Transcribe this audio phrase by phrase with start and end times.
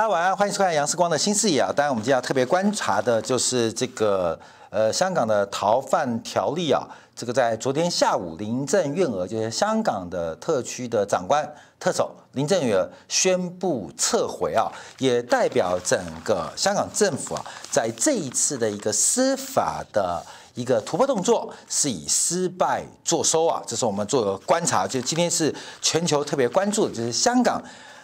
[0.00, 1.70] 大家晚安，欢迎收看杨世光的新视野啊。
[1.76, 6.88] 当然，我们今天要特别观察的就是这个呃香港的逃犯条例啊。
[7.14, 11.46] 这个在昨天下午，林郑月娥就是香港的特区的长官
[11.78, 20.24] 特首林郑月娥宣布撤回啊，也代表整个香港政府啊，在这一次的一个司法的
[20.54, 23.62] 一个突破动作是以失败作收啊。
[23.66, 27.62] 这是我们做观察，就今天是全球特别关注的，就是香港。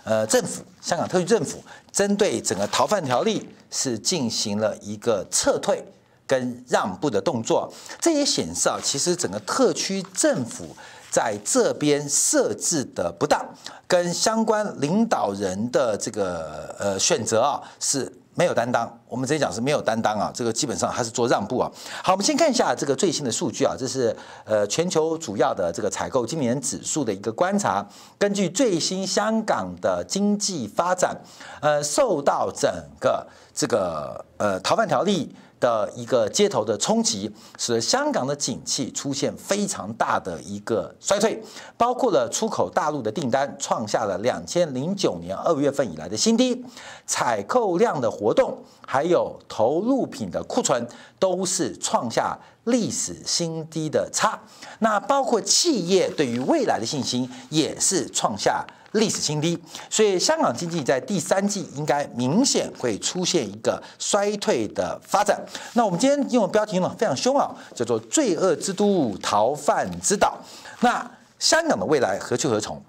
[0.08, 1.60] 呃，政府，香港特区政府
[1.96, 5.82] 针对整个逃犯条例是进行了一个撤退
[6.26, 10.76] 跟让步的动作，这也显示啊，其实整个特区政府
[11.10, 13.42] 在这边设置的不当，
[13.88, 18.12] 跟相关领导人的这个呃选择啊是。
[18.36, 21.68] 没有担当，我们直接讲是没有担当啊，这个基本上还是做让步啊。
[22.04, 27.84] 好，我们先看一下这个最新的数据啊，这是呃全球主要的这个采购今年指数的一个观察。
[28.18, 31.16] 根据最新香港的经济发展，
[31.60, 32.70] 呃，受到整
[33.00, 35.34] 个这个呃逃犯条例。
[35.58, 41.42] 的一个街头的冲击，使得香港的景气出现非常大的一个衰退，
[41.76, 46.64] 包括了出口大陆的订单创下了两千零九年二月份以来的新低，
[47.06, 50.86] 采购量的活动，还有投入品的库存
[51.18, 54.38] 都是创下历史新低的差，
[54.80, 58.64] 那包括企业对于未来的信心也是创下。
[58.96, 59.58] 历史新低，
[59.88, 65.40] 所以香港经济在第三季应该明显会出现一个衰退的发展。
[65.74, 70.38] 那我们今天用的标题呢非常凶啊，叫做“罪恶之都，逃犯之岛”。
[70.80, 72.82] 那香港的未来何去何从？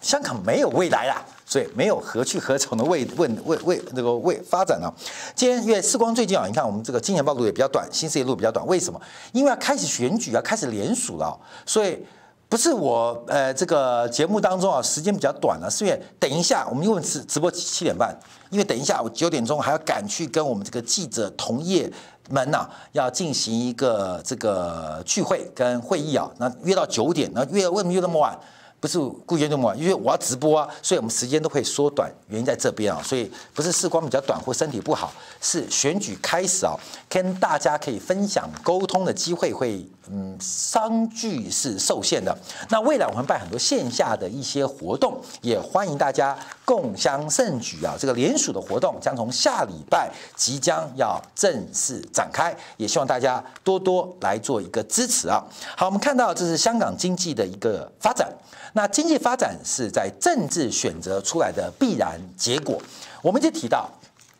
[0.00, 4.92] 香港没有未来啦，所以没有何去何从的未问未未那个未发展呢？
[5.34, 9.00] 今天因为世光最近啊，你看我们这个金钱报录也比较短，新视野录比较短，为什么？
[9.32, 12.04] 因为要开始选举，要开始联署了，所以。
[12.52, 18.14] 不是我，呃，这个节目当中啊，时间比较短了，是因为等一下我们因为直直播七点半，
[18.50, 21.90] 因为等一下我九点钟还要赶去跟我们这个记者同业
[22.28, 28.38] 们呐，要进行一个这个聚会跟会议啊，那约到九点，那约为什么约那么晚？
[28.80, 35.10] 不是故意约那么晚，因为我要直播啊，所以我们时间都会缩短，原因在这边啊，所以不是视光比较短或身体不好，
[35.40, 36.74] 是选举开始啊，
[37.08, 42.36] 跟大家可以分享沟通的机会会嗯商聚是受限的。
[42.70, 47.94] 那未来我们办很多线下的一些活动，也欢迎大家共襄盛举啊。
[47.98, 55.42] 这个联署的活动将从下礼拜即将要正式展开，也希望大家多多来做一个支持啊。
[55.76, 58.30] 好，我们看到这是香港经济的一个发展。
[58.74, 62.80] 那经济发展是在政治选择出来的必然结果。
[63.20, 63.88] 我们就提到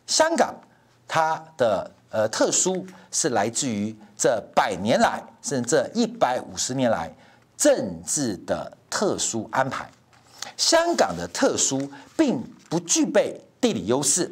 [0.07, 0.53] 香港，
[1.07, 7.13] 它的呃特殊是来自于这百年来，甚至这一百五十年来
[7.57, 9.89] 政治的特殊安排。
[10.55, 14.31] 香港的特殊并不具备地理优势，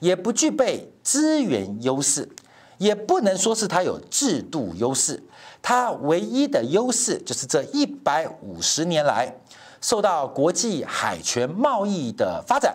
[0.00, 2.26] 也不具备资源优势，
[2.78, 5.22] 也不能说是它有制度优势。
[5.60, 9.34] 它唯一的优势就是这一百五十年来
[9.80, 12.74] 受到国际海权贸易的发展，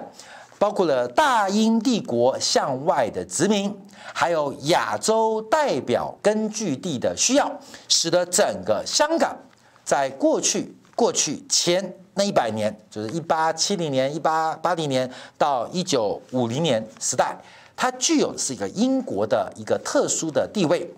[0.63, 3.77] 包括了大英帝国向外的殖民，
[4.13, 7.51] 还有亚洲代表根据地的需要，
[7.89, 9.35] 使得整个香港
[9.83, 17.37] 在过去过去前那一百年，就是一八七零年、一八八零年到一九五零年时代，
[17.75, 20.89] 它具有的是一个英国的一个特殊的地位。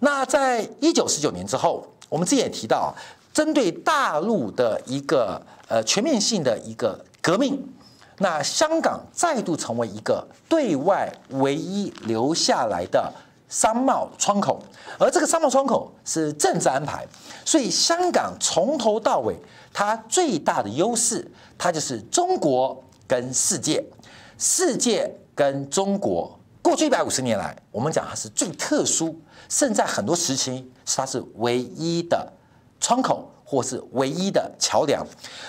[0.00, 2.94] 那在一九四九年之后，我们之前也提到，
[3.32, 7.58] 针对大陆的一个呃全面性的一个革命，
[8.18, 13.12] 那香港再度成为一个对外唯一留下来的
[13.48, 14.62] 商贸窗口，
[14.98, 17.06] 而这个商贸窗口是政治安排，
[17.44, 19.36] 所以香港从头到尾，
[19.72, 23.84] 它最大的优势，它就是中国跟世界，
[24.36, 29.18] 世界跟中国，过去一百五十年来，我们讲它是最特殊。
[29.48, 32.30] 甚至在很多时期，是它是唯一的
[32.80, 35.02] 窗口，或是唯一的桥梁。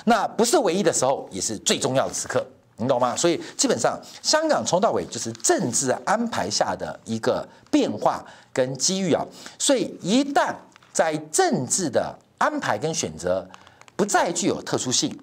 [0.05, 2.41] 那不是唯一的时候，也是最重要的时刻，
[2.79, 3.15] 你懂吗？
[3.15, 9.23] 所以基本上，香港从到尾就是政治安排下的一个变化跟机遇啊。
[9.59, 10.55] 所以一旦
[10.91, 13.47] 在政治的安排跟选择
[13.95, 15.15] 不再具有特殊性，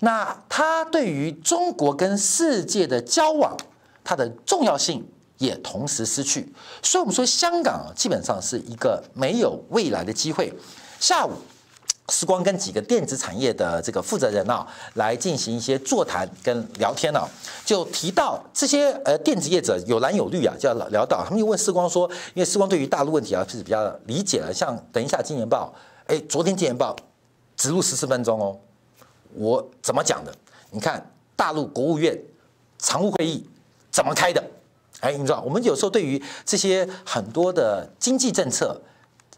[0.00, 3.56] 那它对于中国跟世界的交往，
[4.02, 5.06] 它的重要性。
[5.38, 6.52] 也同时失去，
[6.82, 10.52] 所以我们说香港，基本上是一个没有未来的机会。
[10.98, 11.30] 下午，
[12.10, 17.28] 世光跟几个电子产业的这个负责人啊，来进行一些座谈跟聊天啊，
[17.64, 25.74] 就提到这些呃电子业者有蓝有绿啊，就要聊到他们就问世光说，因为世光对于大陆问题啊是比较理解的，像等一下金钱报，
[26.06, 26.96] 哎，昨天金钱报
[27.56, 28.58] 只录十四分钟哦，
[29.34, 30.34] 我怎么讲的？
[30.70, 32.18] 你看大陆国务院
[32.78, 33.46] 常务会议
[33.90, 34.42] 怎么开的？
[35.00, 38.80] 哎，你知道，我们有时候对于这些很多的经济政策、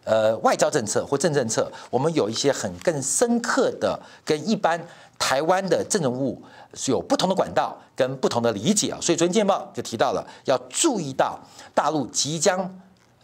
[0.04, 4.80] 呃外交政策或政政策，我们有一些很更深刻的跟一般
[5.18, 6.42] 台湾的政治物
[6.74, 8.98] 是有不同的管道跟不同的理解啊。
[9.00, 11.38] 所以昨天《见报》就提到了要注意到
[11.74, 12.80] 大陆即将。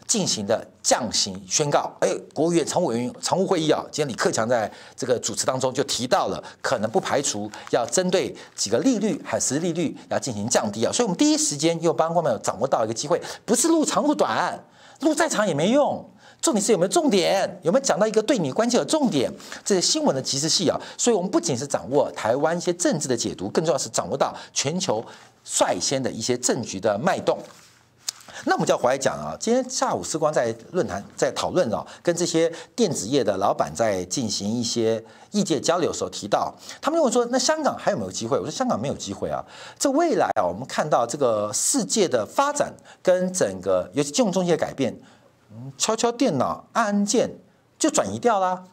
[0.07, 14.65] 进行的降息宣告，哎，国务院常务委员常务会议啊，今天李克强在这个主持当中就提到了，可能不排除要针对几个利率还是利率要进行降低啊，所以我们第一时间又帮观众掌握到一个机会，不是路长路短，
[15.01, 16.09] 路再长也没用，
[16.47, 19.29] 重点是有没有重点，有没有讲到一个对你关系的重点，
[19.65, 25.05] 这些新闻的即时性啊，所以我们不仅是掌握台湾一些政治的解读，更重要是掌握到全球
[25.43, 27.37] 率先的一些政局的脉动。
[28.45, 35.03] 那我们就要回来讲啊，今天下午时光在论坛在讨论啊，跟这些电子业的老板在进行一些
[35.33, 38.39] 意见交流的时候提到，他们认为说，那香港还有没有机会？
[38.39, 39.45] 我说香港没有机会啊。
[39.77, 42.73] 这未来啊，我们看到这个世界的发展
[43.03, 44.97] 跟整个尤其金融中心的改变，
[45.77, 47.31] 敲敲电脑按按键
[47.79, 48.65] 就转移掉了，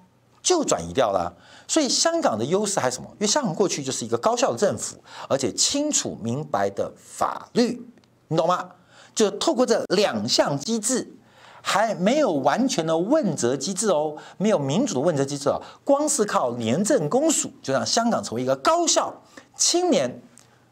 [0.41, 1.33] 就转移掉了。
[1.67, 3.09] 所以香港的优势还是什么？
[3.13, 4.97] 因为香港过去就是一个高效的政府，
[5.27, 7.87] 而且清楚明白的法律，
[8.27, 8.69] 你懂吗？
[9.15, 11.15] 就透过这两项机制，
[11.61, 19.21] 还没有完全的问责机制哦，没有民主的问责机制哦，光是靠廉政公署，就让香港成为一个高效、
[19.55, 20.21] 青年、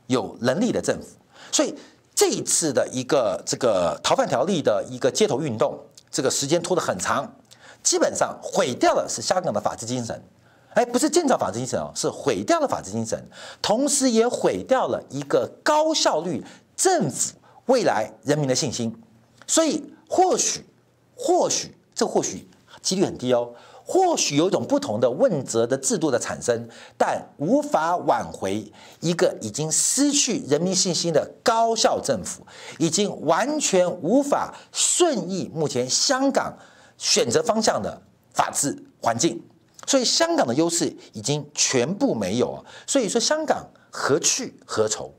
[0.07, 1.07] 有能力的政府。
[1.51, 1.73] 所以
[2.13, 5.79] 这一次的一个这个逃犯条例的一个街头运动，
[6.11, 7.33] 这个时间拖得很长，
[7.81, 10.21] 基本上毁掉的是香港的法治精神，
[10.73, 13.23] 哎，不是建造法治精神哦，是毁掉了法治精神，
[13.61, 16.43] 同时也毁掉了一个高效率
[16.75, 17.33] 政府。
[17.67, 18.93] 未来人民的信心，
[19.47, 20.65] 所以或许，
[21.15, 22.49] 或许这或许
[22.81, 23.53] 几率很低哦。
[23.85, 26.67] 或许有一种不同的问责的制度的产生，
[26.97, 32.45] 但无法挽回一个已经失去人民信心的高效政府，
[32.77, 36.57] 已经完全无法顺应目前香港
[36.97, 38.01] 选择方向的
[38.33, 39.41] 法治环境。
[39.87, 42.63] 所以香港的优势已经全部没有啊。
[42.85, 45.11] 所以说香港何去何从？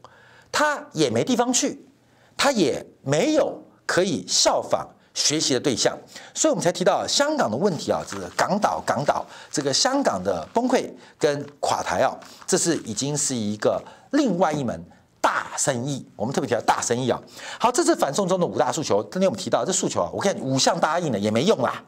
[0.50, 1.86] 他也没地方去。
[2.34, 5.96] 他也没有可以效仿学习的对象，
[6.34, 12.16] 所以我们才提到香港的问题啊，这个港岛港岛，这个香港的崩溃跟垮台啊，
[12.46, 13.82] 这是已经是一个
[14.12, 14.82] 另外一门
[15.20, 16.06] 大生意。
[16.16, 17.20] 我们特别提到大生意啊。
[17.58, 19.02] 好，这是反送中的五大诉求。
[19.04, 21.82] 今天我们提到这诉求啊，我看五项答应了也没用啦，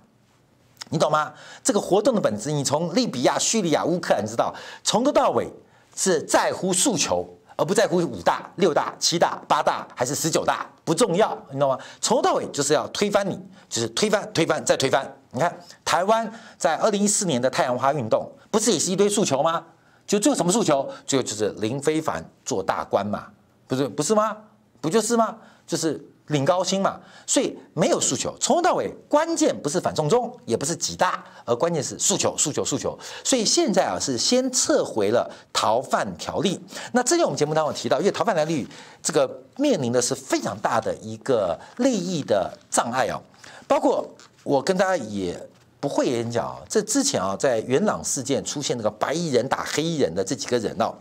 [0.91, 1.33] 你懂吗？
[1.63, 5.49] 这个活动的本质，你从利比亚、叙利亚、乌克兰知道，从头到尾
[5.97, 7.27] 是在乎诉求。
[7.57, 11.79] 而不在乎五大、六大、七大、八大还是十九大，不重要，你懂吗？
[12.01, 15.11] 从头到尾就是要推翻你，就是推翻、推翻再推翻。
[15.31, 19.65] 你看台湾在二零一四年的太阳花运动，不是也是一堆诉求吗？
[20.07, 20.89] 就最后什么诉求？
[21.07, 23.27] 最后就是林非凡做大官嘛，
[23.67, 24.37] 不是不是吗？
[24.81, 25.37] 不就是吗？
[25.67, 26.05] 就是。
[26.29, 32.99] 领高薪嘛，所以没有诉求，从头到尾，关键不是反送中，也不是几大，而关键是诉求，诉求，诉求。
[33.23, 36.59] 所以现在啊，是先撤回了逃犯条例。
[36.93, 38.67] 那之前我们节目当中提到，因为逃犯条例
[39.03, 43.21] 这个面临的是非常大的一个利益的障碍啊，
[43.69, 44.09] 包括
[44.45, 45.39] 我跟大家也
[45.79, 50.95] 不会演讲啊，这之前啊，在元朗事件出现那个白衣人打黑衣人的这几个人哦，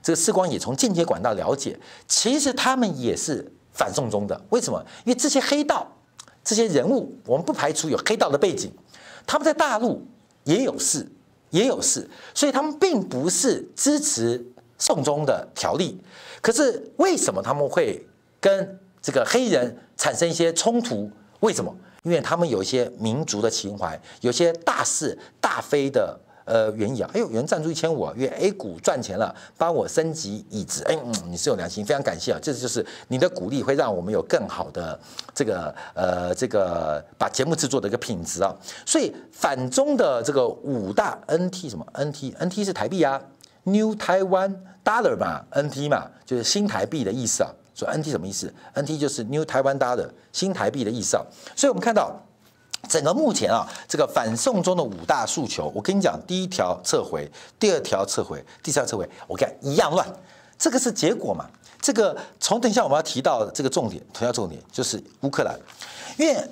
[0.00, 3.52] 这个时光也从间接管道了解，其实他们也是。
[3.72, 4.84] 反送中的为什么？
[5.04, 5.90] 因为这些黑道、
[6.42, 8.72] 这些人物，我们不排除有黑道的背景，
[9.26, 10.06] 他们在大陆
[10.44, 11.06] 也有事，
[11.50, 14.44] 也有事，所以他们并不是支持
[14.78, 16.00] 送中的条例。
[16.40, 18.06] 可是为什么他们会
[18.40, 21.10] 跟这个黑人产生一些冲突？
[21.40, 21.74] 为什么？
[22.02, 26.18] 因为他们有一些民族的情怀，有些大是大非的。
[26.50, 34.98] 呃，原野啊，哎呦，有人赞助一千五，因为 A 股赚钱了，帮我升级椅子，哎，嗯，你是有良心，非常感谢啊，这就是你的鼓励，会让我们有更好的
[35.32, 38.52] 这个呃这个把节目制作的一个品质啊。
[38.84, 43.22] 所以反中的这个五大 NT 什么 NT NT 是台币啊
[43.62, 47.50] ，New Taiwan Dollar 嘛，NT 嘛，就是新台币的意思啊。
[47.76, 51.22] 说 NT 什么意思？NT 就是 New Taiwan Dollar 新台币的意思啊。
[51.54, 52.20] 所以我们看到。
[52.90, 60.04] 整个目前啊，这个反送中的五大诉求，我跟你讲，第一条撤回，第二条撤回，第三条撤回，我看一样乱，
[60.58, 61.48] 这个是结果嘛？
[61.80, 65.56] 这个从等一下我们要提到的这个重点，同样重点就是乌克兰，
[66.18, 66.44] 因为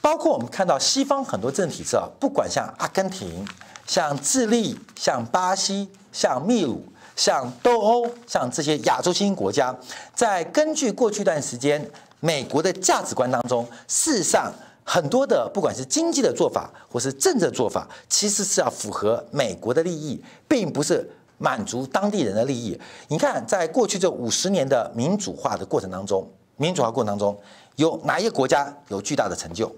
[0.00, 3.46] 包括我们看到西方很多政体制啊，不管像阿根廷、
[3.86, 6.84] 像智利、像巴西、像秘鲁、
[7.14, 9.72] 像东欧、像这些亚洲新兴国家，
[10.16, 14.52] 在根据过去一段时间美国的价值观当中，事实上。
[14.84, 21.08] 很多的不管是经济的做法，或是政治做法，其实是要符合美国的利益，并不是
[21.38, 22.78] 满足当地人的利益。
[23.08, 27.38] 你看，在过去这五十年的民主化的过程当中，民主化过程当中，
[27.76, 29.70] 有哪一个国家有巨大的成就？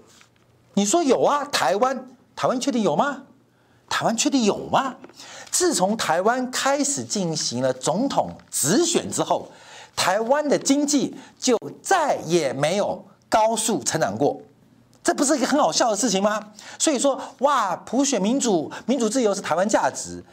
[0.73, 3.23] 你说有啊，台湾，台湾确定有吗？
[3.87, 4.95] 台湾确定有吗？
[5.51, 9.47] 自从台湾开始进行了总统直选之后，
[9.95, 14.41] 台湾的经济就再也没有高速成长过。
[15.03, 16.41] 这不是一个很好笑的事情吗？
[16.79, 20.23] 所以说，哇，普选民主、民主自由是台湾价值，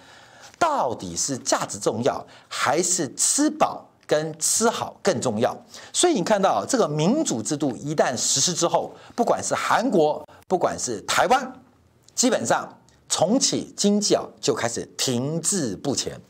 [0.60, 5.56] 到底是价值重要，还是吃饱跟吃好更重要？
[5.92, 11.52] 所以你看到这个民主制度一旦实施之后，不管是韩国，不管是台湾，
[12.14, 16.20] 基本上重启经济啊就开始停滞不前。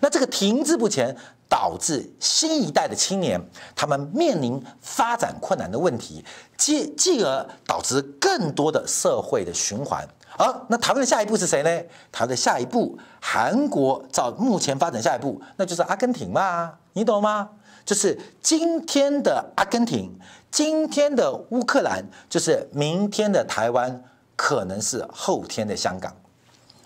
[0.00, 1.16] 那这个停滞不前。
[1.48, 3.40] 导致新一代的青年
[3.74, 6.24] 他们面临发展困难的问题，
[6.56, 10.06] 继继而导致更多的社会的循环。
[10.26, 11.70] 好那台湾的下一步是谁呢？
[12.12, 17.50] 台湾的下一步，韩国照目前发展下一步，那就是阿根廷嘛，你懂吗？
[17.84, 20.16] 就是今天的阿根廷，
[20.50, 24.04] 今天的乌克兰，就是明天的台湾，
[24.36, 26.14] 可能是后天的香港。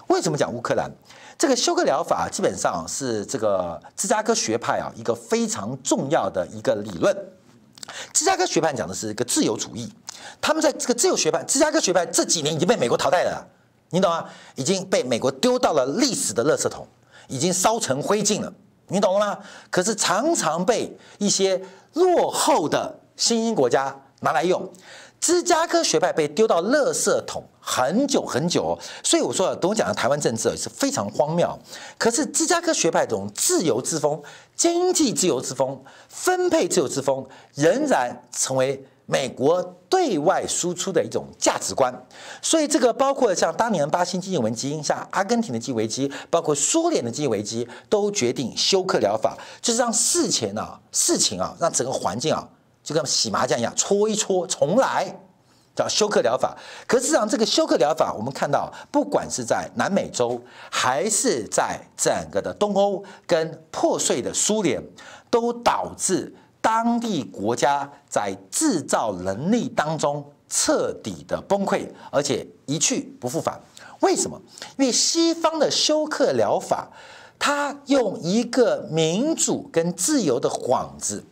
[0.07, 0.91] 为什么讲乌克兰？
[1.43, 7.13] 这个休克疗法基本上是这个芝加哥学派啊一个非常重要的一个理论。
[8.13, 9.93] 芝加哥学派讲的是一个自由主义，
[10.41, 13.45] 他们在这个自由学派，芝加哥学派这几年已经被美国淘汰了，
[13.91, 14.25] 你懂吗？
[14.55, 16.87] 已经被美国丢到了历史的垃圾桶，
[17.27, 18.53] 已经烧成灰烬了，
[18.87, 19.39] 你懂了吗？
[19.69, 21.61] 可是常常被一些
[21.95, 24.73] 落后的新兴国家拿来用。
[25.23, 31.57] 芝加哥学派被丢到垃圾桶很久很久，所以我说，等我讲的台湾政治是非常荒谬。
[31.97, 34.21] 可是芝加哥学派这种自由之风、
[34.57, 37.25] 经济自由之风、分配自由之风，
[37.55, 41.95] 仍然成为美国对外输出的一种价值观。
[42.43, 52.49] 所以，这个包括像当年巴西经济危机、像阿根廷的经济危机、包括苏联的经济危机，都决定休克疗法，就是让事前啊、事情啊、让整个环境啊。
[52.83, 55.07] 就跟洗麻将一样，搓一搓，重来，
[55.75, 56.57] 叫休克疗法。
[56.87, 64.83] 可是，实际上这个休克疗法，我们看到，不管是在南美洲，还是在整个的东欧跟破碎的苏联，
[65.31, 73.61] 都导致当地国家在制造能力当中彻底的崩溃，而且一去不复返。
[74.01, 74.41] 为什么？
[74.77, 76.91] 因为西方的休克疗法，
[77.39, 81.25] 它用一个民主跟自由的幌子。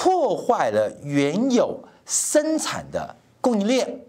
[0.00, 1.76] 破坏了原有
[2.06, 4.00] 生产的供应链，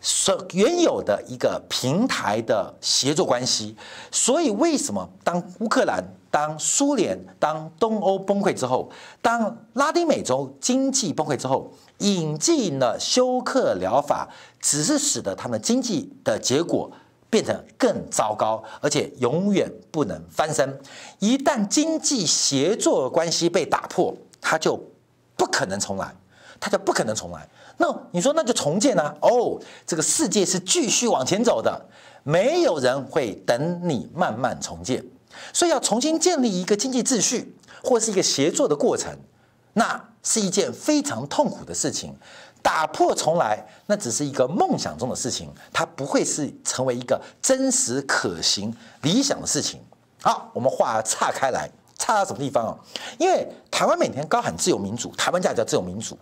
[0.00, 3.76] 所原有的一个平台的协作关系。
[4.10, 8.90] 所以，为什么当乌克兰、当苏联、当东欧崩溃之后，
[9.22, 14.28] 当拉丁美洲经济崩溃之后，引进了休克疗法，
[14.60, 16.90] 只是使得他们经济的结果
[17.30, 20.80] 变得更糟糕，而且永远不能翻身。
[21.20, 24.82] 一旦经济协作关系被打破，它就
[25.40, 26.14] 不可能重来，
[26.60, 27.48] 他就不可能重来。
[27.78, 29.14] 那你说那就重建啊？
[29.22, 31.80] 哦，这个世界是继续往前走的，
[32.22, 35.02] 没有人会等你慢慢重建。
[35.50, 39.16] 所以要重新建立一个经济秩序或是一个协作的过程，
[39.72, 42.14] 那是一件非常痛苦的事情。
[42.60, 49.80] 打破重来，那只是一个梦想中的事情，它不会是成为一个真实可行理想的事情。
[50.20, 51.70] 好，我们话岔开来。
[52.00, 52.72] 差到什么地方哦？
[53.18, 56.18] 因为台湾每天高喊自由民主，台湾叫叫自由民主。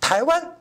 [0.00, 0.56] 台湾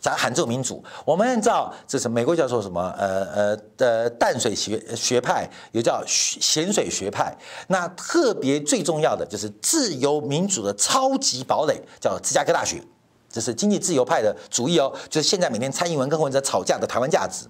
[0.00, 2.92] 咱喊自由民主，我们按照这是美国叫做什么？
[2.98, 7.36] 呃呃的淡水学学派，也叫咸水学派。
[7.68, 12.82] 那特别最重要的就是自由民主的超级堡垒，叫芝加哥大学，
[13.30, 14.92] 这是经济自由派的主义哦。
[15.10, 17.46] 就是现在每天蔡英文跟文哲吵架的台湾价值。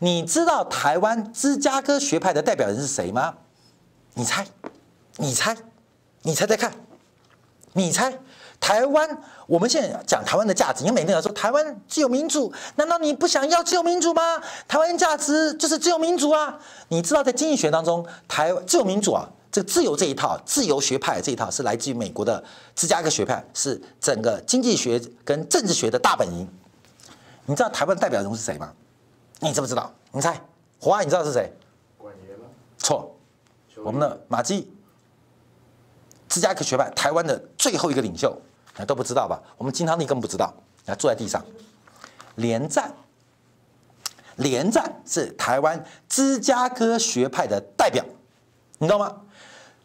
[0.00, 3.34] 你知道台湾芝加哥学派的代表人是谁吗？
[4.14, 4.44] 你猜？
[5.16, 5.56] 你猜？
[6.26, 6.72] 你猜猜看，
[7.74, 8.18] 你猜
[8.58, 9.22] 台湾？
[9.46, 14.42] 我们现在讲台湾的价值，你每天要说台湾自由民主，难道你不想要自由民主吗？
[14.66, 16.58] 台湾价值就是自由民主啊！
[16.88, 22.42] 你知道在经济学当中，台自由民主啊，这个自由这一套，自由学派这一套是来自于美国的
[22.74, 26.48] 芝加哥学派，是整个经济学跟政治学的大本营。
[27.44, 28.72] 你知道台湾代表人物是谁吗？
[29.40, 29.92] 你知不知道？
[30.10, 30.40] 你猜，
[30.80, 31.52] 华，你知道是谁？
[31.98, 32.46] 管爷吗？
[32.78, 33.14] 错，
[33.84, 34.73] 我们的马基。
[36.34, 38.36] 芝加哥学派，台湾的最后一个领袖，
[38.76, 39.40] 啊都不知道吧？
[39.56, 40.52] 我们金昌利更不知道，
[40.84, 41.40] 啊坐在地上。
[42.34, 42.92] 连战，
[44.34, 48.04] 连战是台湾芝加哥学派的代表，
[48.78, 49.14] 你知道吗？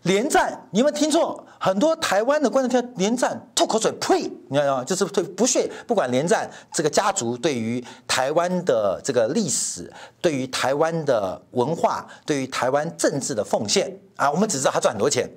[0.02, 1.46] 连战，你有没有听错？
[1.60, 4.22] 很多台湾的观众听连战吐口水，呸！
[4.48, 4.84] 你知道吗？
[4.84, 15.30] 就是对不屑，不管连战这个家族对于台湾的这个历史、对于台湾的文化、对于台湾政治的奉献啊，我们只知道他赚很多钱。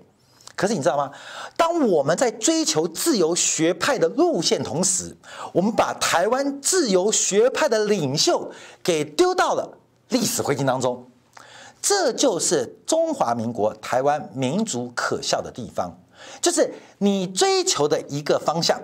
[0.55, 1.11] 可是你知道吗？
[1.57, 5.17] 当我们在追求自由学派的路线同时，
[5.53, 8.51] 我们把台湾自由学派的领袖
[8.83, 9.79] 给丢到了
[10.09, 11.09] 历史灰烬当中。
[11.81, 15.91] 这就是中华民国台湾民主可笑的地方，
[16.41, 18.81] 就是你追求的一个方向，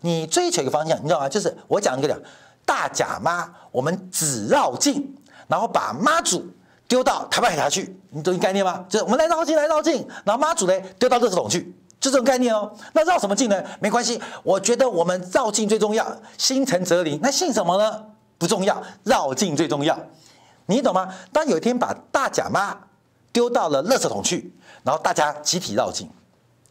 [0.00, 1.28] 你追求一个方向，你知道吗？
[1.28, 2.18] 就是我讲一个讲
[2.64, 5.14] 大甲妈，我们只绕境，
[5.46, 6.46] 然后把妈祖
[6.92, 8.84] 丢到台湾海峡去，你懂概念吗？
[8.86, 12.70] 就是我们来绕境来绕境，然后妈祖呢丢到垃圾桶去，就这种概念哦。
[12.92, 13.64] 那绕什么境呢？
[13.80, 16.06] 没关系，我觉得我们绕境最重要，
[16.36, 17.18] 心诚则灵。
[17.22, 18.04] 那信什么呢？
[18.36, 19.98] 不重要，绕境最重要。
[20.66, 21.08] 你懂吗？
[21.32, 22.76] 当有一天把大甲妈
[23.32, 24.52] 丢到了垃圾桶去，
[24.84, 26.10] 然后大家集体绕境，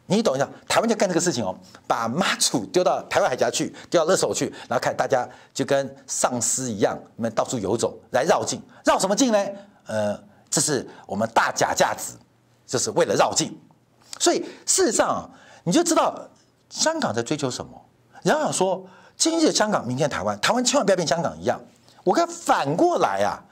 [0.06, 0.48] 你懂一下？
[0.68, 1.56] 台湾就干这个事情哦，
[1.88, 9.44] 把妈祖丢到台湾海峡去，丢到垃圾桶去，然后看大家就跟丧尸一样，你们到处游走来绕境，绕什么境呢？
[9.86, 10.18] 呃，
[10.50, 12.14] 这是我们大假价值，
[12.66, 13.58] 就是为了绕境。
[14.20, 15.30] 所以事实上啊，
[15.64, 16.16] 你就知道
[16.70, 17.72] 香港在追求什么。
[18.24, 18.86] 然后说，
[19.18, 21.60] 今日香港，明天台湾，台湾千万不要变香港一样。
[22.04, 23.44] 我看反过来啊。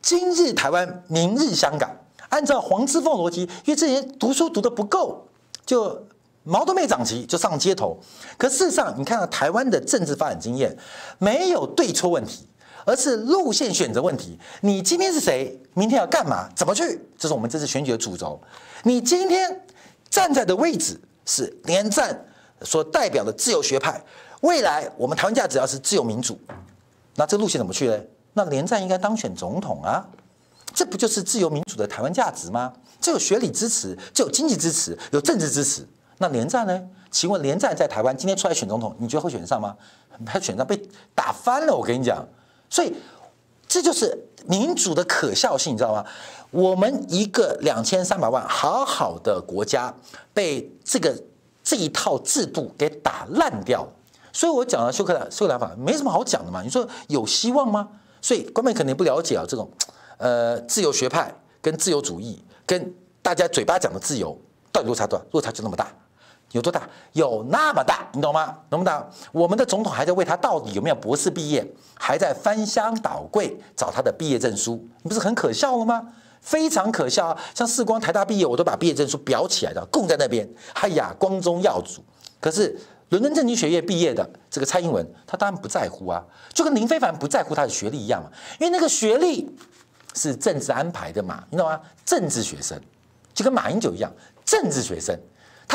[0.00, 1.90] 今日台湾，明日香港。
[2.28, 5.26] 按照黄之锋逻辑，因为这些读书读的不够，
[5.64, 6.06] 就
[6.42, 7.98] 毛都没长齐就上街头。
[8.36, 10.76] 可事实上，你看到台湾的政治发展经验，
[11.18, 12.46] 没有对错问题，
[12.84, 14.38] 而是路线选择问题。
[14.60, 15.58] 你今天是谁？
[15.74, 16.48] 明天要干嘛？
[16.54, 17.00] 怎么去？
[17.18, 18.40] 这是我们这次选举的主轴。
[18.82, 19.66] 你今天
[20.08, 22.24] 站在的位置是连战
[22.62, 24.00] 所代表的自由学派，
[24.42, 26.38] 未来我们台湾价值要是自由民主，
[27.16, 27.98] 那这路线怎么去呢？
[28.34, 30.04] 那连战应该当选总统啊，
[30.74, 32.72] 这不就是自由民主的台湾价值吗？
[33.00, 35.86] 这有学理支持，这有经济支持，有政治支持。
[36.18, 36.82] 那连战呢？
[37.10, 39.76] 请问连战在台湾今天出来选总统，你觉得会选上吗？
[40.26, 40.80] 他选上被
[41.14, 42.26] 打翻了，我跟你讲。
[42.74, 42.92] 所以
[43.68, 46.04] 这就是民主的可笑性，你知道吗？
[46.50, 49.94] 我们一个两千三百万好好的国家，
[50.32, 51.16] 被这个
[51.62, 53.88] 这一套制度给打烂掉了。
[54.32, 56.62] 所以我讲了修克修克疗法没什么好讲的嘛。
[56.62, 57.88] 你说有希望吗？
[58.20, 59.70] 所以，官媒肯定不了解啊，这种，
[60.18, 61.32] 呃，自由学派
[61.62, 64.36] 跟自由主义，跟大家嘴巴讲的自由，
[64.72, 65.24] 到底落差多少？
[65.30, 65.94] 落差就那么大，
[66.54, 66.88] 有多大？
[67.12, 68.56] 有那么大，你懂吗？
[68.70, 76.14] 懂不懂，我们的总统还在为他到底有没有博士毕业，还在翻箱倒柜找他的毕业证书，你不是很可笑了吗？
[76.40, 77.40] 非常可笑啊！
[77.54, 82.02] 像世光台大毕业，我都把毕业证书裱起来的，供在那边，哎呀，光宗耀祖。
[82.40, 82.78] 可是。
[83.10, 89.48] 伦敦政经学院毕业的这个蔡英文，他当然不在乎啊，就跟林非凡不在乎他的学历一样嘛，因为那个学历
[90.14, 91.78] 是政治安排的嘛，你懂吗？
[92.04, 92.80] 政治学生
[93.32, 94.10] 就跟马英九一样，
[94.44, 95.16] 政治学生，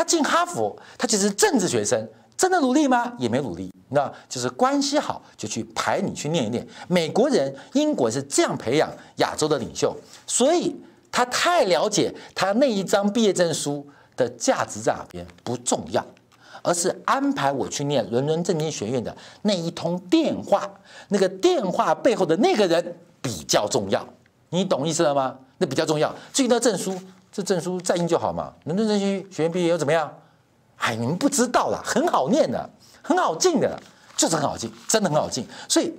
[0.00, 3.12] 他进哈佛，他其实政治学生，真的努力吗？
[3.18, 6.66] 也没努力，那，就是关系好就去排你去念一念。
[6.88, 9.94] 美国人、英国是这样培养亚洲的领袖，
[10.26, 10.74] 所以
[11.12, 13.86] 他太了解他那一张毕业证书
[14.16, 16.02] 的价值在哪边，不重要。
[16.62, 20.66] 而是安排我去念伦敦政经学院的那一通电话，
[21.08, 24.02] 那个电话背后的那个人比较重要，
[24.48, 25.36] 你懂意思了吗？
[25.58, 26.14] 那比较重要。
[26.32, 26.98] 至于那证书，
[27.32, 28.52] 这证书再印就好嘛。
[28.64, 30.12] 伦敦政经学院毕业又怎么样？
[30.76, 32.68] 哎，你们不知道啦，很好念的，
[33.02, 33.80] 很好进的，
[34.16, 35.46] 就是很好进，真的很好进。
[35.68, 35.92] 所以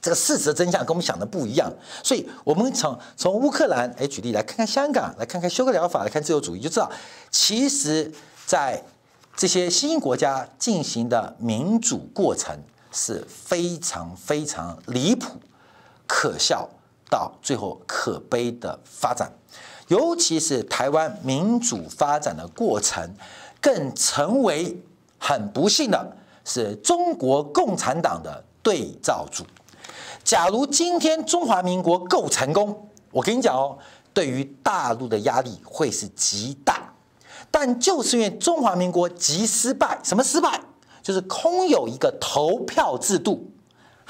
[0.00, 1.72] 这个事实的真相跟我们想的不一样。
[2.02, 6.90] 所以我们从从乌克兰哎举例来看看香港，来看看休克疗法，来看自由主义，就知道
[7.30, 8.12] 其实
[8.44, 8.82] 在。
[9.36, 12.54] 这些新兴国家进行的民主过程
[12.92, 15.40] 是非常非常离谱、
[16.06, 16.68] 可笑
[17.08, 19.32] 到最后可悲的发展，
[19.90, 23.12] 尤其是台湾民主发展的过程，
[23.60, 24.80] 更成为
[25.18, 29.44] 很不幸的是中国共产党的对照组。
[30.22, 33.76] 假如今天中华民国够成功，我跟你讲哦，
[34.14, 36.94] 对于大陆的压力会是极大。
[37.50, 40.60] 但就是因为中华民国极失败，什么失败？
[41.02, 43.49] 就是空有一个投票制度，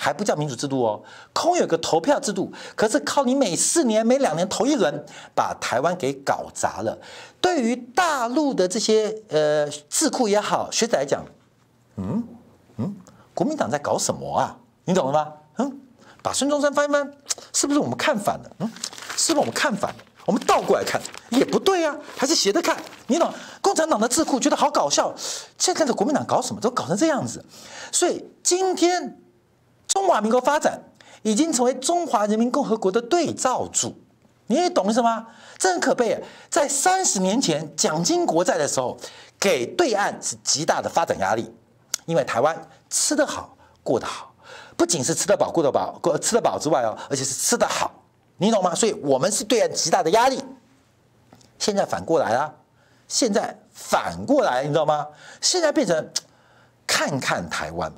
[0.02, 1.02] 还不叫民主制度哦，
[1.34, 6.98] 空有个投票制度，可是靠你每四年、每两年投一轮，把台湾给搞砸了。
[7.38, 11.22] 对于大陆的这些呃智库也好，学者来讲，
[11.96, 12.24] 嗯
[12.78, 12.96] 嗯，
[13.34, 14.56] 国民党在搞什么啊？
[14.86, 15.32] 你懂了吗？
[15.58, 15.80] 嗯，
[16.22, 17.12] 把孙中山翻翻，
[17.52, 18.50] 是不是我们看反了？
[18.60, 18.70] 嗯，
[19.18, 19.96] 是不是我们看反了？
[20.24, 22.76] 我们倒过来看也不对啊，还是斜着看。
[23.06, 23.30] 你懂？
[23.60, 25.12] 共产党的智库觉得好搞笑，
[25.58, 27.44] 现在的国民党搞什么都搞成这样子。
[27.92, 29.18] 所以今天
[29.90, 30.80] 中华民国发展
[31.22, 33.92] 已经成为中华人民共和国的对照组，
[34.46, 35.26] 你也懂是吗？
[35.58, 36.22] 这很可悲。
[36.48, 38.96] 在三十年前蒋经国在的时候，
[39.38, 41.52] 给对岸是极大的发展压力，
[42.06, 42.56] 因为台湾
[42.88, 44.32] 吃得好，过得好，
[44.76, 47.92] 不仅是吃得饱、过得饱、过吃得饱之外哦，而且是吃得好，
[48.38, 48.72] 你懂吗？
[48.72, 50.40] 所以我们是对岸极大的压力。
[51.58, 52.54] 现在反过来了，
[53.08, 55.08] 现在反过来，你知道吗？
[55.40, 56.10] 现在变成
[56.86, 57.92] 看看台湾，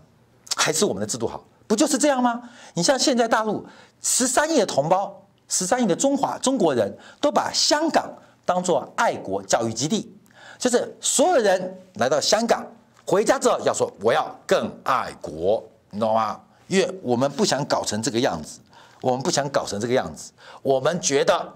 [0.57, 2.43] 还是我们的制度好，不就是这样吗？
[2.75, 3.67] 你像现在大陆
[4.03, 8.13] 十三亿的同胞，十三亿的中华中国人都把香港
[8.45, 10.15] 当做爱国教育基地，
[10.59, 12.63] 就是所有人来到香港
[13.07, 16.39] 回家之后要说我要更爱国，你懂吗？
[16.67, 18.61] 因为我们不想搞成这个样子，
[19.01, 20.31] 我们不想搞成这个样子，
[20.61, 21.51] 我们觉得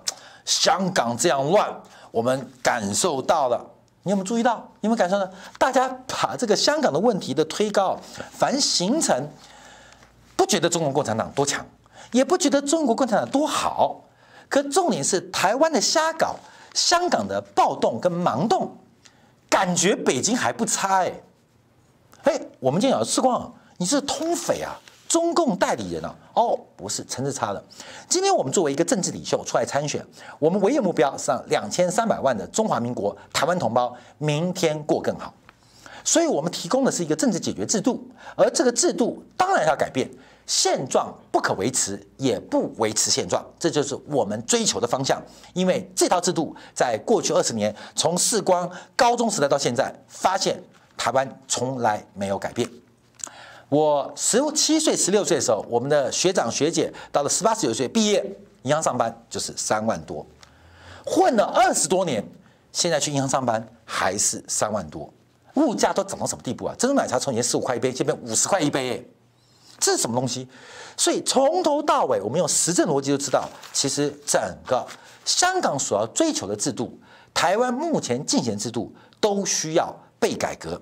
[0.47, 1.71] 香港这样乱。
[2.11, 3.63] 我们感受到了，
[4.03, 4.67] 你有没有注意到？
[4.81, 5.31] 你有没有感受到？
[5.59, 7.99] 大家把这个香港的问题的推高，
[8.33, 9.29] 凡形成
[10.47, 11.67] 觉得中国共产党多强，
[12.13, 14.05] 也不觉得中国共产党多好。
[14.49, 16.37] 可重点是台湾的瞎搞，
[16.73, 18.77] 香港的暴动跟盲动，
[19.51, 21.13] 感觉北京还不差哎。
[22.23, 24.79] 哎，我们今天讲世光，你是通匪啊！
[25.09, 26.15] 中共代理人啊？
[26.35, 27.63] 哦，不是，层次差了。
[28.09, 30.05] 今天我们作为一个政治领袖出来参选，
[30.39, 35.33] 我们唯一目标是让两千三百万的中华民国台湾同胞明天过更好。
[36.03, 38.05] 所以我们提供的是一个政治解决制度，
[38.37, 40.11] 而这个制度当然要改变，
[40.47, 45.21] 现状不可维持，也不维持现状，这就是我们追求的方向。
[45.55, 50.63] 因为这套制度在过去二十年，从世光高中时代到现在，发现
[50.97, 52.69] 台湾从来没有改变。
[53.69, 58.25] 我十七岁、十六岁的时候，我们的学长学姐到了十八、十九岁毕业，
[58.63, 60.25] 银行上班就是三万多，
[61.05, 62.25] 混了二十多年，
[62.71, 65.13] 现在去银行上班还是三万多，
[65.55, 66.77] 物价都涨到什么地步啊？
[66.79, 69.05] 珍珠奶茶从前十五块一杯，现在五十块一杯，
[69.79, 70.49] 这是什么东西？
[70.97, 74.87] 所以从头到尾，我们用实证逻辑就知道，其实整个
[75.25, 76.99] 香港所要追求的制度，
[77.33, 80.81] 台湾目前进行制度都需要被改革。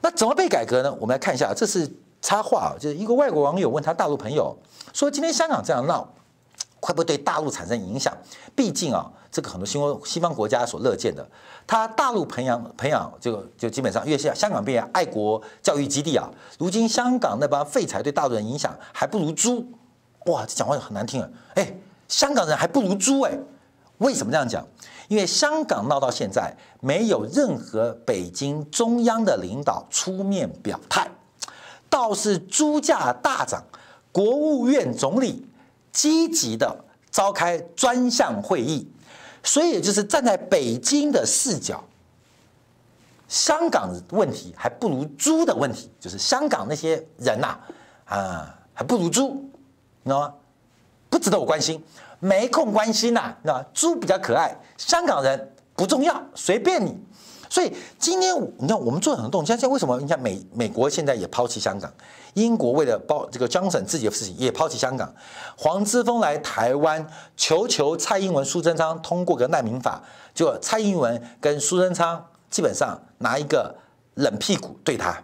[0.00, 0.92] 那怎么被改革呢？
[1.00, 1.90] 我们来看一下，这是。
[2.22, 4.56] 插话啊，就是一个外国网友问他大陆朋友
[4.92, 6.08] 说：“今天香港这样闹，
[6.80, 8.12] 会不会对大陆产生影响？
[8.56, 11.28] 毕竟啊，这个很多西方西方国家所乐见的，
[11.66, 16.26] 他大陆培养培养就就基本上，因为香港变成爱国教育基地啊，
[16.58, 19.62] 如今香港那帮废柴对大陆人影响还不如猪，
[20.24, 21.28] 哇，这讲话很难听啊！
[21.56, 21.76] 哎，
[22.08, 23.38] 香港人还不如猪哎，
[23.98, 24.66] 为什么这样讲？
[25.08, 31.06] 因为香港闹到现在，没有任何北京中央的领导出面表态。”
[31.90, 33.62] 倒是猪价大涨，
[34.10, 35.46] 国务院总理
[35.92, 36.74] 积极的
[37.10, 38.90] 召开专项会议，
[39.46, 41.82] 所以也就是站在北京的视角，
[43.28, 47.56] 香港问题还不如猪的问题，就是香港那些人呐，
[48.06, 49.48] 啊，还不如猪，
[50.02, 50.34] 你知道吗？
[51.08, 51.82] 不值得我关心，
[52.18, 56.98] 没空关心呐，那猪比较可爱，香港人不重要，随便你。
[57.56, 59.98] 所以今天你看，我们做很多动作，像现在为什么？
[59.98, 61.90] 你看美美国现在也抛弃香港，
[62.34, 65.10] 英国为了包这个 Johnson 自己的事情也抛弃香港。
[65.56, 70.02] 黄之锋来台湾求求蔡英文、苏贞昌通过个难民法，
[70.34, 73.74] 就蔡英文跟苏贞昌基本上拿一个
[74.16, 75.18] 冷屁股对他，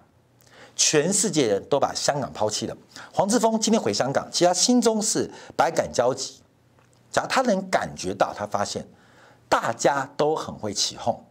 [0.74, 2.74] 全世界人都把香港抛弃了。
[3.12, 6.40] 黄之锋今天回香港，其实他心中是百感交集。
[7.10, 8.88] 假如他能感觉到，他发现
[9.50, 11.22] 大家都很会起哄。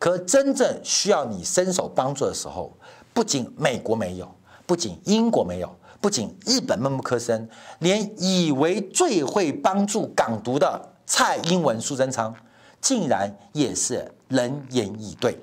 [0.00, 2.72] 可真正需要你伸手帮助的时候，
[3.12, 4.34] 不仅美国没有，
[4.66, 7.46] 不仅英国没有，不仅日本闷不吭声，
[7.80, 12.34] 连以为最会帮助港独的蔡英文、苏贞昌，
[12.80, 15.38] 竟然也是冷言以对。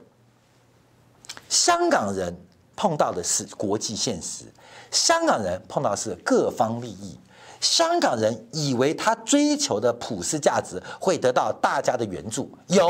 [1.48, 2.36] 香港人
[2.76, 4.46] 碰到的是国际现实，
[4.90, 7.20] 香港人碰到的是各方利益。
[7.60, 12.88] 香港人以为他追求的普世价值会得到大家的援助，有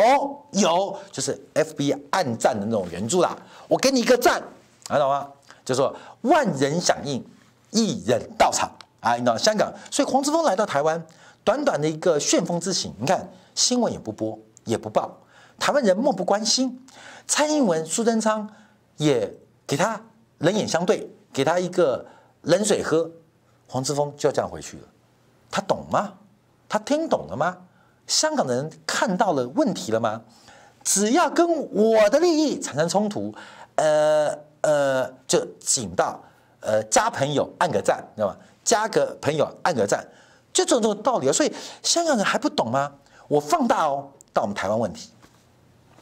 [0.51, 3.37] 有，就是 FB 暗赞的那种援助啦。
[3.67, 4.41] 我给你一个赞，
[4.87, 5.27] 知道吗？
[5.63, 7.23] 就说万人响应，
[7.71, 8.69] 一人到场
[9.01, 9.13] 啊！
[9.15, 11.05] 你知道香港，所以黄之锋来到台湾，
[11.43, 15.17] 短短的一个旋风之行，你看新闻也不播也不报，
[15.59, 16.85] 台湾人漠不关心。
[17.25, 18.49] 蔡英文、苏贞昌
[18.95, 19.33] 也
[19.65, 20.01] 给他
[20.37, 22.05] 冷眼相对，给他一个
[22.43, 23.11] 冷水喝。
[23.67, 24.83] 黄之锋就要这样回去了，
[25.51, 26.13] 他懂吗？
[26.69, 27.57] 他听懂了吗？
[28.07, 30.21] 香港人看到了问题了吗？
[30.83, 33.33] 只要跟我的利益产生冲突，
[33.75, 36.17] 呃呃，就请到
[36.61, 38.37] 呃加朋友按个赞，知道吗？
[38.63, 40.05] 加个朋友按个赞，
[40.53, 41.33] 就这种道理啊。
[41.33, 41.53] 所以
[41.83, 42.93] 香港人还不懂吗？
[43.27, 45.11] 我放大哦，到我们台湾问题，